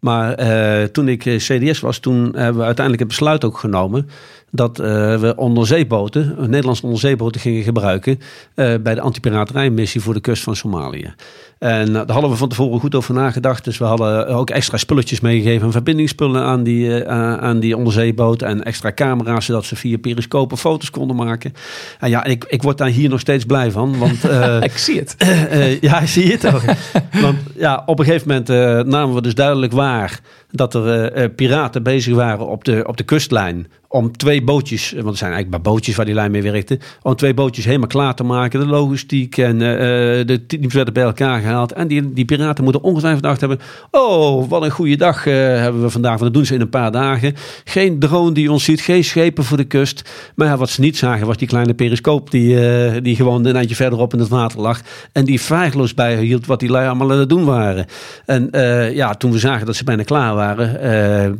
[0.00, 4.08] Maar uh, toen ik CDS was, toen hebben we uiteindelijk het besluit ook genomen
[4.54, 4.86] dat uh,
[5.20, 8.20] we onderzeeboten, Nederlandse onderzeeboten gingen gebruiken
[8.54, 11.14] uh, bij de antipiraterijmissie voor de kust van Somalië.
[11.58, 13.64] En uh, daar hadden we van tevoren goed over nagedacht.
[13.64, 18.92] Dus we hadden ook extra spulletjes meegegeven, verbindingsspullen aan die, aan die onderzeeboot en extra
[18.92, 21.52] camera's, zodat ze via periscopen foto's konden maken.
[21.98, 23.98] En ja, ik, ik word daar hier nog steeds blij van.
[23.98, 24.24] Want,
[24.70, 25.16] ik zie het.
[25.88, 26.62] ja, ik zie het ook.
[27.26, 28.48] want ja, op een gegeven moment
[28.88, 30.20] namen we dus duidelijk waar
[30.56, 35.16] dat er piraten bezig waren op de, op de kustlijn om twee bootjes, want er
[35.16, 38.24] zijn eigenlijk maar bootjes waar die lijn mee werkte, om twee bootjes helemaal klaar te
[38.24, 38.60] maken.
[38.60, 41.72] De logistiek en de teams werden bij elkaar gehaald.
[41.72, 43.58] En die, die piraten moeten ongetwijfeld gedacht hebben,
[43.90, 46.18] oh, wat een goede dag hebben we vandaag.
[46.18, 47.34] Want dat doen ze in een paar dagen.
[47.64, 50.10] Geen drone die ons ziet, geen schepen voor de kust.
[50.34, 54.12] Maar wat ze niet zagen was die kleine periscoop die, die gewoon een eindje verderop
[54.12, 54.80] in het water lag.
[55.12, 57.86] En die feilloos bijhield wat die lui allemaal aan het doen waren.
[58.26, 58.48] En
[58.94, 60.43] ja, toen we zagen dat ze bijna klaar waren,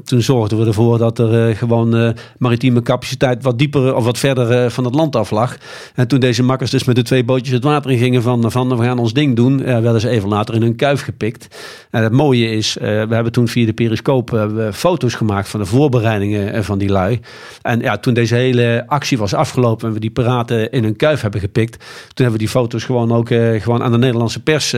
[0.04, 4.84] toen zorgden we ervoor dat er gewoon maritieme capaciteit wat dieper of wat verder van
[4.84, 5.56] het land af lag.
[5.94, 8.76] En toen deze makkers dus met de twee bootjes het water in gingen van, van
[8.76, 11.56] we gaan ons ding doen, werden ze even later in hun kuif gepikt.
[11.90, 16.64] En het mooie is, we hebben toen via de periscoop foto's gemaakt van de voorbereidingen
[16.64, 17.20] van die lui.
[17.62, 21.20] En ja, toen deze hele actie was afgelopen en we die piraten in hun kuif
[21.20, 23.28] hebben gepikt, toen hebben we die foto's gewoon ook
[23.58, 24.74] gewoon aan de Nederlandse pers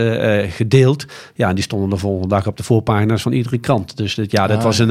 [0.49, 1.05] gedeeld.
[1.33, 3.97] Ja, en die stonden de volgende dag op de voorpagina's van iedere krant.
[3.97, 4.63] Dus ja, dat ah.
[4.63, 4.89] was een,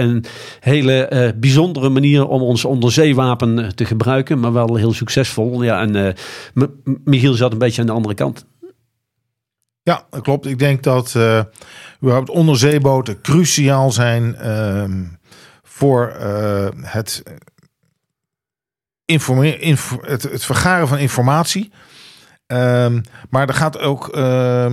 [0.00, 0.24] een
[0.60, 5.62] hele bijzondere manier om ons onderzeewapen te gebruiken, maar wel heel succesvol.
[5.62, 5.96] Ja, en
[6.54, 6.66] uh,
[7.04, 8.46] Michiel zat een beetje aan de andere kant.
[9.82, 10.46] Ja, dat klopt.
[10.46, 11.42] Ik denk dat uh,
[12.02, 14.84] überhaupt onderzeeboten cruciaal zijn uh,
[15.62, 16.16] voor
[16.82, 17.22] het,
[19.04, 21.70] informeren, inf het, het vergaren van informatie.
[22.52, 24.22] Um, maar er gaat ook um,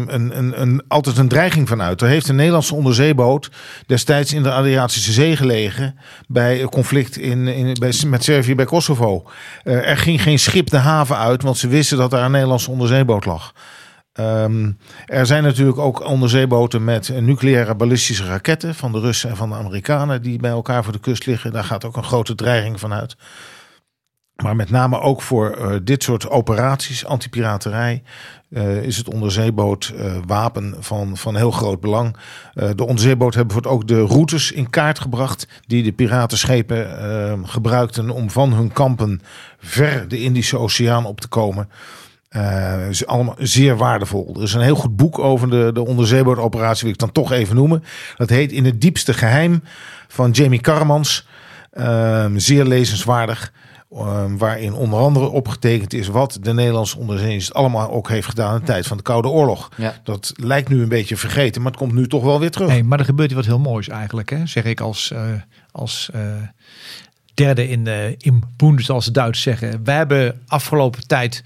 [0.10, 2.02] een, een, een, altijd een dreiging van uit.
[2.02, 3.52] Er heeft een Nederlandse onderzeeboot
[3.86, 5.98] destijds in de Adriatische Zee gelegen.
[6.28, 9.30] bij een conflict in, in, bij, met Servië bij Kosovo.
[9.64, 12.72] Uh, er ging geen schip de haven uit, want ze wisten dat daar een Nederlandse
[12.72, 13.54] onderzeeboot lag.
[14.20, 19.50] Um, er zijn natuurlijk ook onderzeeboten met nucleaire ballistische raketten van de Russen en van
[19.50, 21.52] de Amerikanen die bij elkaar voor de kust liggen.
[21.52, 23.16] Daar gaat ook een grote dreiging van uit.
[24.36, 28.04] Maar met name ook voor eh, dit soort operaties, antipiraterij,
[28.54, 32.16] eh, is het onderzeebootwapen van, van heel groot belang.
[32.54, 37.34] Eh, de onderzeeboot hebben bijvoorbeeld ook de routes in kaart gebracht die de piratenschepen eh,
[37.44, 39.22] gebruikten om van hun kampen
[39.60, 41.70] ver de Indische Oceaan op te komen.
[42.30, 44.36] Eh, is allemaal zeer waardevol.
[44.36, 47.56] Er is een heel goed boek over de, de onderzeebootoperatie, wil ik dan toch even
[47.56, 47.84] noemen.
[48.16, 49.64] Dat heet In het diepste geheim
[50.08, 51.28] van Jamie Karmans.
[51.72, 53.52] Ehm, zeer lezenswaardig.
[53.96, 58.60] Ehm, waarin onder andere opgetekend is wat de Nederlandse onderzeedienst allemaal ook heeft gedaan in
[58.60, 59.70] de tijd van de Koude Oorlog.
[59.78, 59.96] Ja.
[60.04, 62.68] Dat lijkt nu een beetje vergeten, maar het komt nu toch wel weer terug.
[62.68, 64.46] Nee, maar er gebeurt hier wat heel moois eigenlijk, hè?
[64.46, 65.32] zeg ik als, eh,
[65.72, 66.22] als eh,
[67.34, 69.84] derde in, uh, in Boendes, als de Duitsers zeggen.
[69.84, 71.44] Wij hebben afgelopen tijd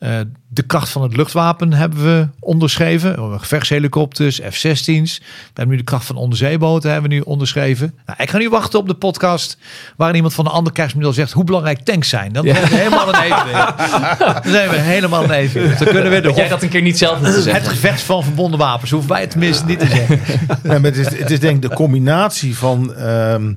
[0.00, 3.38] eh, de kracht van het luchtwapen hebben we onderschreven.
[3.40, 5.18] Gevechtshelikopters, F-16's.
[5.18, 5.24] We
[5.54, 7.94] hebben nu de kracht van onderzeeboten hebben we nu onderschreven.
[8.06, 9.58] Nou, ik ga nu wachten op de podcast
[9.96, 12.32] waarin iemand van de andere krijgsmiddel zegt hoe belangrijk tanks zijn.
[12.32, 13.76] Dan zijn we helemaal een evenwicht.
[14.42, 15.78] Dan zijn we helemaal een evenwicht.
[15.78, 17.70] Dan kunnen we de Dat jij dat een keer niet zelf te het zeggen.
[17.70, 20.20] gevecht van verbonden wapens hoeven wij het tenminste niet te zeggen.
[20.62, 23.52] Ja, maar het, is, het is denk ik de combinatie van ehm,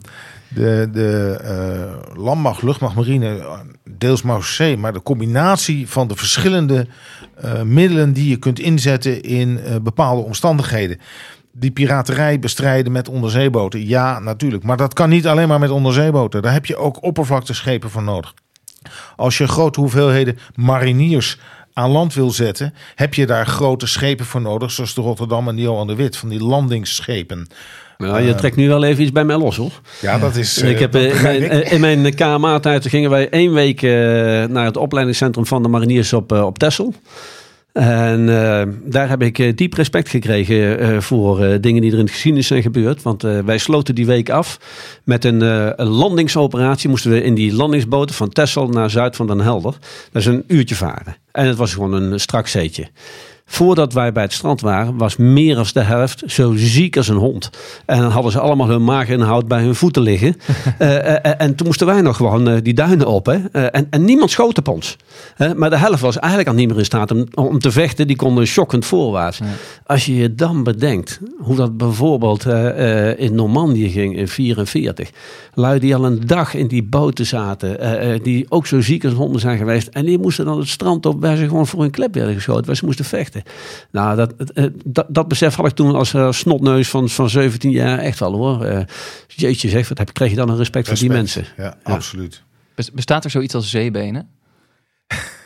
[0.54, 3.42] de, de eh, landmacht, luchtmacht, marine,
[3.84, 6.88] deels Marseille, maar de combinatie van de verschillende
[7.36, 11.00] eh, middelen die je kunt inzetten in eh, bepaalde omstandigheden.
[11.52, 14.64] Die piraterij bestrijden met onderzeeboten, ja natuurlijk.
[14.64, 16.42] Maar dat kan niet alleen maar met onderzeeboten.
[16.42, 18.34] Daar heb je ook oppervlakteschepen voor nodig.
[19.16, 21.40] Als je grote hoeveelheden mariniers
[21.74, 25.56] aan land wil zetten, heb je daar grote schepen voor nodig, zoals de Rotterdam en
[25.56, 27.48] de Johan de Wit, van die landingsschepen.
[28.12, 29.72] Nou, je trekt nu wel even iets bij mij los, hoor.
[30.02, 30.58] Ja, dat is.
[30.58, 33.82] ik eh, heb, dat eh, in mijn, eh, in mijn KMA-tijd gingen wij één week
[34.50, 36.94] naar het opleidingscentrum van de mariniers op, op Texel.
[37.74, 42.06] En eh, daar heb ik diep respect gekregen eh, voor eh, dingen die er in
[42.06, 43.02] de geschiedenis zijn gebeurd.
[43.02, 44.60] Want eh, wij sloten die week af
[45.04, 46.90] met een, eh, een landingsoperatie.
[46.90, 49.74] Moesten we in die landingsboten van Texel naar Zuid van Den Helder.
[50.12, 51.16] Dat is een uurtje varen.
[51.32, 52.88] En het was gewoon een strak zeetje.
[53.54, 57.16] Voordat wij bij het strand waren, was meer dan de helft zo ziek als een
[57.16, 57.50] hond.
[57.86, 60.36] En dan hadden ze allemaal hun maaginhoud bij hun voeten liggen.
[60.78, 63.26] Eh, eh, eh, en toen moesten wij nog gewoon die duinen op.
[63.26, 63.38] Hè?
[63.52, 64.96] En, en niemand schoot op ons.
[65.56, 68.08] Maar de helft was eigenlijk al niet meer in staat om, om te vechten.
[68.08, 69.40] Die konden shockend voorwaarts.
[69.86, 72.46] Als je je dan bedenkt hoe dat bijvoorbeeld
[73.18, 75.10] in Normandië ging in 44.
[75.54, 77.78] Lui die al een dag in die boten zaten.
[78.24, 79.88] die ook zo ziek als honden zijn geweest.
[79.88, 82.66] En die moesten dan het strand op waar ze gewoon voor hun klep werden geschoten.
[82.66, 83.43] Waar ze moesten vechten.
[83.92, 87.72] Nou, dat, eh, dat, dat besef had ik toen als eh, snotneus van, van 17
[87.72, 88.64] jaar echt wel hoor.
[88.66, 88.80] Eh,
[89.28, 91.46] jeetje zeg, wat heb, kreeg je dan een respect, voor die mensen.
[91.58, 91.94] Ja, Ja.
[91.94, 92.44] absoluut.
[92.76, 94.28] Bes- Bestaat er zoiets als zeebenen?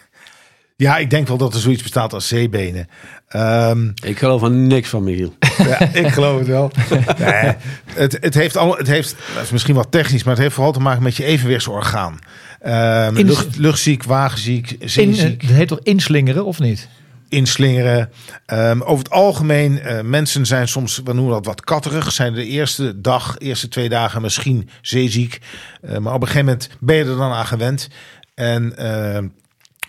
[0.80, 2.88] Ja, ik denk wel dat er zoiets bestaat als zeebenen.
[3.28, 5.34] Ehm, Ik geloof aan niks van Michiel.
[5.58, 6.72] ja, ik geloof het wel.
[7.18, 7.54] Nee,
[7.86, 10.74] het, het, heeft al, het heeft, dat is misschien wat technisch, maar het heeft vooral
[10.74, 12.20] te maken met je evenwichtsorgaan.
[12.62, 15.42] Ehm, lucht, luchtziek, wagenziek, In, zeeziek.
[15.42, 16.88] het heet toch inslingeren of niet?
[17.30, 18.12] Inslingeren.
[18.46, 22.12] Ehm, over het algemeen, eh, mensen zijn soms, we noemen dat wat katterig.
[22.12, 25.40] Zijn de eerste dag, eerste twee dagen misschien zeeziek.
[25.82, 27.88] Eh, maar op een gegeven moment ben je er dan aan gewend.
[28.34, 29.28] En ehm,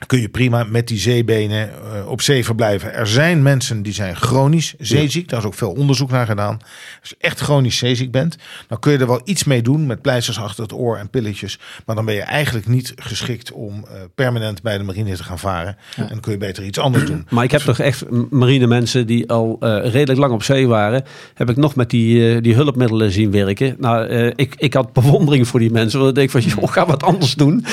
[0.07, 2.95] kun je prima met die zeebenen eh, op zee verblijven.
[2.95, 5.29] Er zijn mensen die zijn chronisch zeeziek.
[5.29, 6.59] Daar is ook veel onderzoek naar gedaan.
[7.01, 8.37] Als je echt chronisch zeeziek bent,
[8.69, 11.59] dan kun je er wel iets mee doen met pleisters achter het oor en pilletjes.
[11.87, 15.39] Maar dan ben je eigenlijk niet geschikt om eh, permanent bij de marine te gaan
[15.39, 15.77] varen.
[15.97, 17.27] En dan kun je beter iets anders doen.
[17.31, 21.05] Maar ik heb toch echt marine mensen die al eh, redelijk lang op zee waren.
[21.35, 23.77] Heb ik nog met die, die hulpmiddelen zien werken.
[23.79, 25.99] Nou, ik, ik had bewondering voor die mensen.
[25.99, 27.65] Want ik denk van, joh, ga wat anders doen.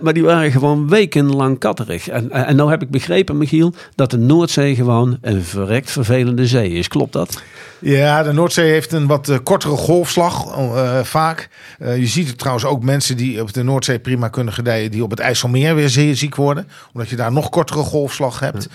[0.00, 2.08] Maar die waren gewoon wekenlang katterig.
[2.08, 6.70] En, en nou heb ik begrepen, Michiel, dat de Noordzee gewoon een verrekt vervelende zee
[6.70, 6.88] is.
[6.88, 7.42] Klopt dat?
[7.78, 11.48] Ja, de Noordzee heeft een wat eh, kortere golfslag eh, vaak.
[11.78, 15.02] Eh, je ziet het trouwens ook mensen die op de Noordzee prima kunnen gedijen, die
[15.02, 18.68] op het IJsselmeer weer zeeziek worden, omdat je daar nog kortere golfslag hebt.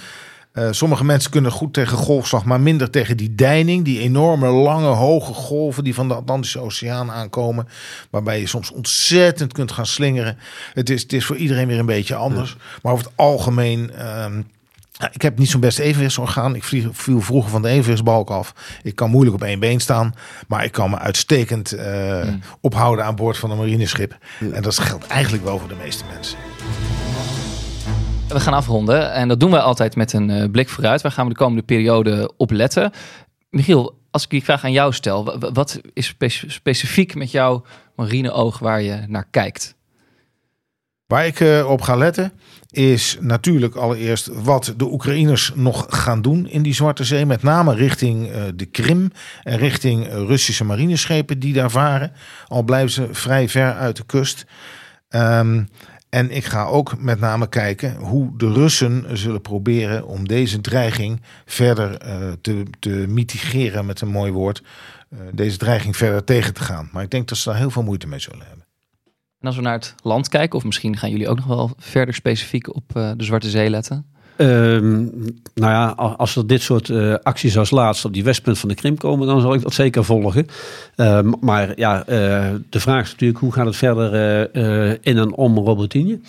[0.54, 3.86] Eh, sommige mensen kunnen goed tegen golfslag, maar minder tegen die deining.
[3.86, 7.68] Die enorme, lange, hoge golven die van de Atlantische Oceaan aankomen.
[8.10, 10.38] Waarbij je soms ontzettend kunt gaan slingeren.
[10.74, 12.56] Het is, het is voor iedereen weer een beetje anders.
[12.82, 13.92] Maar over het algemeen...
[13.92, 14.42] ehm,
[14.92, 16.56] ja, ik heb niet zo'n best evenwichtsorgaan.
[16.56, 18.54] Ik vlieg, viel vroeger van de evenwichtsbalk af.
[18.84, 20.16] Ik kan moeilijk op één been staan.
[20.48, 22.28] Maar ik kan me uitstekend eh,
[22.62, 24.18] ophouden aan boord van een marineschip.
[24.54, 26.53] En dat geldt eigenlijk wel voor de meeste mensen.
[28.34, 31.02] We gaan afronden en dat doen wij altijd met een eh, blik vooruit.
[31.02, 32.92] Waar gaan we de komende periode op letten?
[33.50, 37.32] Michiel, als ik die vraag aan jou stel, wa- wa- wat is spe- specifiek met
[37.32, 37.64] jouw
[37.96, 39.76] marineoog waar je naar kijkt?
[41.08, 42.32] Waar ik eh, op ga letten
[42.70, 47.26] is natuurlijk allereerst wat de Oekraïners nog gaan doen in die Zwarte Zee.
[47.26, 49.12] Met name richting eh, de Krim
[49.44, 52.12] en richting Russische marineschepen die daar varen.
[52.48, 54.46] Al blijven ze vrij ver uit de kust.
[55.10, 55.64] Ehm,
[56.14, 61.22] En ik ga ook met name kijken hoe de Russen zullen proberen om deze dreiging
[61.46, 64.64] verder eh, te, te mitigeren, met een mooi woord.
[65.10, 66.90] eh, deze dreiging verder tegen te gaan.
[66.92, 68.66] Maar ik denk dat ze daar heel veel moeite mee zullen hebben.
[69.40, 72.14] En als we naar het land kijken, of misschien gaan jullie ook nog wel verder
[72.14, 74.13] specifiek op eh, de Zwarte Zee letten.
[74.36, 74.94] Ehm,
[75.54, 78.76] nou ja, als er dit soort eh, acties als laatst op die westpunt van de
[78.76, 80.48] Krim komen, dan zal ik dat zeker volgen.
[80.96, 84.14] Ehm, maar ja, eh, de vraag is natuurlijk hoe gaat het verder
[84.52, 86.22] eh, in en om Robotinie?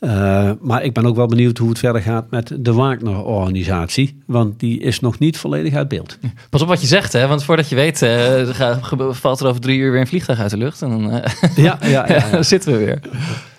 [0.00, 4.22] Eh, maar ik ben ook wel benieuwd hoe het verder gaat met de Wagner-organisatie.
[4.26, 6.18] Want die is nog niet volledig uit beeld.
[6.50, 7.26] Pas op wat je zegt, hè?
[7.26, 7.98] want voordat je weet,
[9.10, 10.82] valt er over drie uur weer een vliegtuig uit de lucht.
[10.82, 11.22] En dan,
[11.56, 12.42] Ja, ja, ja.
[12.52, 13.00] zitten we weer.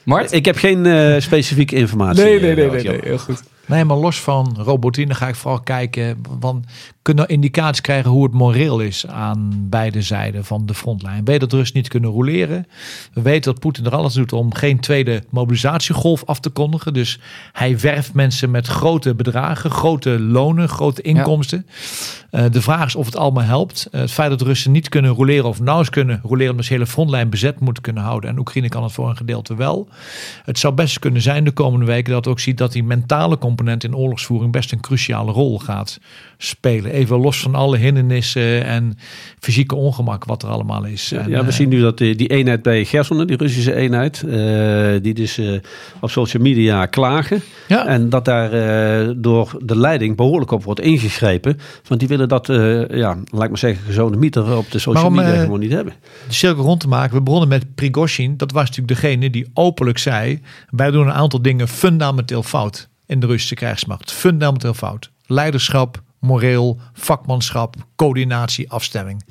[0.03, 0.31] Mart?
[0.31, 2.23] Ik heb geen specifieke informatie.
[2.23, 2.99] eh, België.
[3.03, 3.43] heel goed.
[3.68, 6.22] Nee, maar los van robotine ga ik vooral kijken.
[6.39, 6.65] Want
[7.08, 11.18] kunnen indicaties krijgen hoe het moreel is aan beide zijden van de frontlijn.
[11.18, 12.68] We weten dat Rus niet kunnen roleren.
[13.14, 16.93] We weten dat Poetin er alles doet om geen tweede mobilisatiegolf af te kondigen.
[16.93, 17.20] Dus
[17.53, 21.66] hij werft mensen met grote bedragen, grote lonen, grote inkomsten.
[22.30, 23.88] Eh, de vraag is of het allemaal helpt.
[23.91, 26.88] Eh, het feit dat Russen niet kunnen roleren of nauwelijks kunnen roleren omdat ze hele
[26.88, 28.30] frontlijn bezet moeten kunnen houden.
[28.30, 29.88] En Oekraïne kan het voor een gedeelte wel.
[30.43, 33.84] Het zou best kunnen zijn de komende weken dat ook ziet dat die mentale component
[33.84, 35.99] in oorlogsvoering best een cruciale rol gaat
[36.38, 36.91] spelen.
[36.97, 38.97] Even los van alle hindernissen en
[39.39, 41.11] fysieke ongemak wat er allemaal is.
[41.11, 44.23] En, Ja, we eh, zien nu dat die, die eenheid bij Gerson, die Russische eenheid,
[44.23, 45.51] eh, die dus eh,
[45.99, 47.41] op social media klagen.
[47.67, 47.85] Ja.
[47.85, 48.49] En dat daar
[49.21, 51.59] door de leiding behoorlijk op wordt ingegrepen.
[51.87, 52.47] Want die willen dat,
[52.91, 55.93] ja, laat ik maar zeggen, gezonde mieter op de social media gewoon niet hebben.
[56.27, 57.15] de cirkel rond te maken.
[57.17, 58.37] We begonnen met Prigozhin.
[58.37, 63.19] Dat was natuurlijk degene die openlijk zei: wij doen een aantal dingen fundamenteel fout in
[63.19, 64.11] de Russische krijgsmacht.
[64.11, 65.11] Fundamenteel fout.
[65.25, 69.26] Leiderschap, moreel, vakmanschap, coördinatie, afstemming.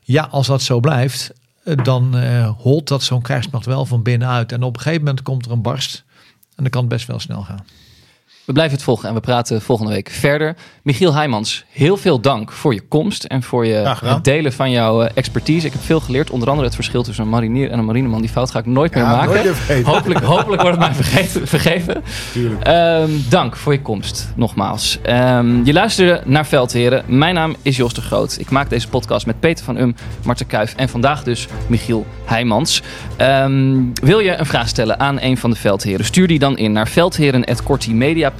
[0.00, 1.32] Ja, als dat zo blijft,
[1.64, 4.52] eh, dan eh, holt dat zo'n krijgsmacht wel van binnenuit.
[4.52, 6.04] En op een gegeven moment komt er een barst.
[6.56, 7.64] En dan kan het best wel snel gaan.
[8.44, 10.56] We blijven het volgen en we praten volgende week verder.
[10.82, 15.02] Michiel Heijmans, heel veel dank voor je komst en voor je het delen van jouw
[15.02, 15.66] eh, expertise.
[15.66, 18.20] Ik heb veel geleerd, onder andere het verschil tussen een marinier en een marineman.
[18.20, 19.44] Die fout ga ik nooit meer maken.
[19.44, 19.84] nooit.
[19.84, 21.46] Hopelijk, hopelijk wordt het mij vergeven.
[21.48, 22.02] vergeven.
[22.32, 22.64] Tuurlijk.
[22.64, 24.98] Ehm, dank voor je komst, nogmaals.
[25.02, 27.04] Ehm, je luisterde naar Veldheren.
[27.06, 28.36] Mijn naam is Jos de Groot.
[28.38, 32.82] Ik maak deze podcast met Peter van Um, Marten Kuif en vandaag dus Michiel Heijmans.
[33.16, 36.04] Ehm, wil je een vraag stellen aan een van de Veldheren?
[36.04, 38.30] Stuur die dan in naar veldheren.kortimedia.nl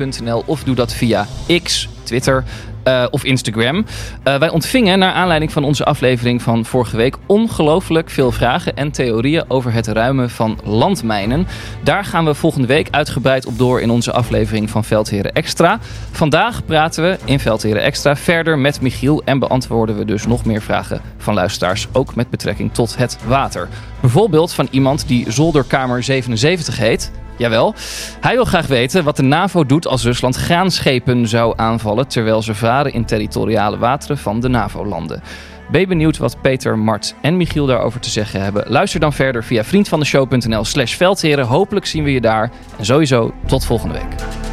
[0.44, 1.26] of doe dat via
[1.62, 2.44] X, Twitter
[2.82, 3.84] eh, of Instagram.
[4.22, 8.90] Eh, wij ontvingen naar aanleiding van onze aflevering van vorige week ongelooflijk veel vragen en
[8.90, 11.46] theorieën over het ruimen van landmijnen.
[11.82, 15.78] Daar gaan we volgende week uitgebreid op door in onze aflevering van Veldheren Extra.
[16.10, 20.62] Vandaag praten we in Veldheren Extra verder met Michiel en beantwoorden we dus nog meer
[20.62, 23.68] vragen van luisteraars, ook met betrekking tot het water.
[24.00, 27.10] Bijvoorbeeld van iemand die Zolderkamer 77 heet.
[27.42, 27.74] Jawel.
[28.20, 32.54] Hij wil graag weten wat de NAVO doet als Rusland graanschepen zou aanvallen terwijl ze
[32.54, 35.22] varen in territoriale wateren van de NAVO-landen.
[35.70, 38.64] Ben benieuwd wat Peter, Mart en Michiel daarover te zeggen hebben?
[38.66, 41.46] Luister dan verder via vriendvandeshow.nl slash veldheren.
[41.46, 42.50] Hopelijk zien we je daar.
[42.78, 44.51] En sowieso tot volgende week.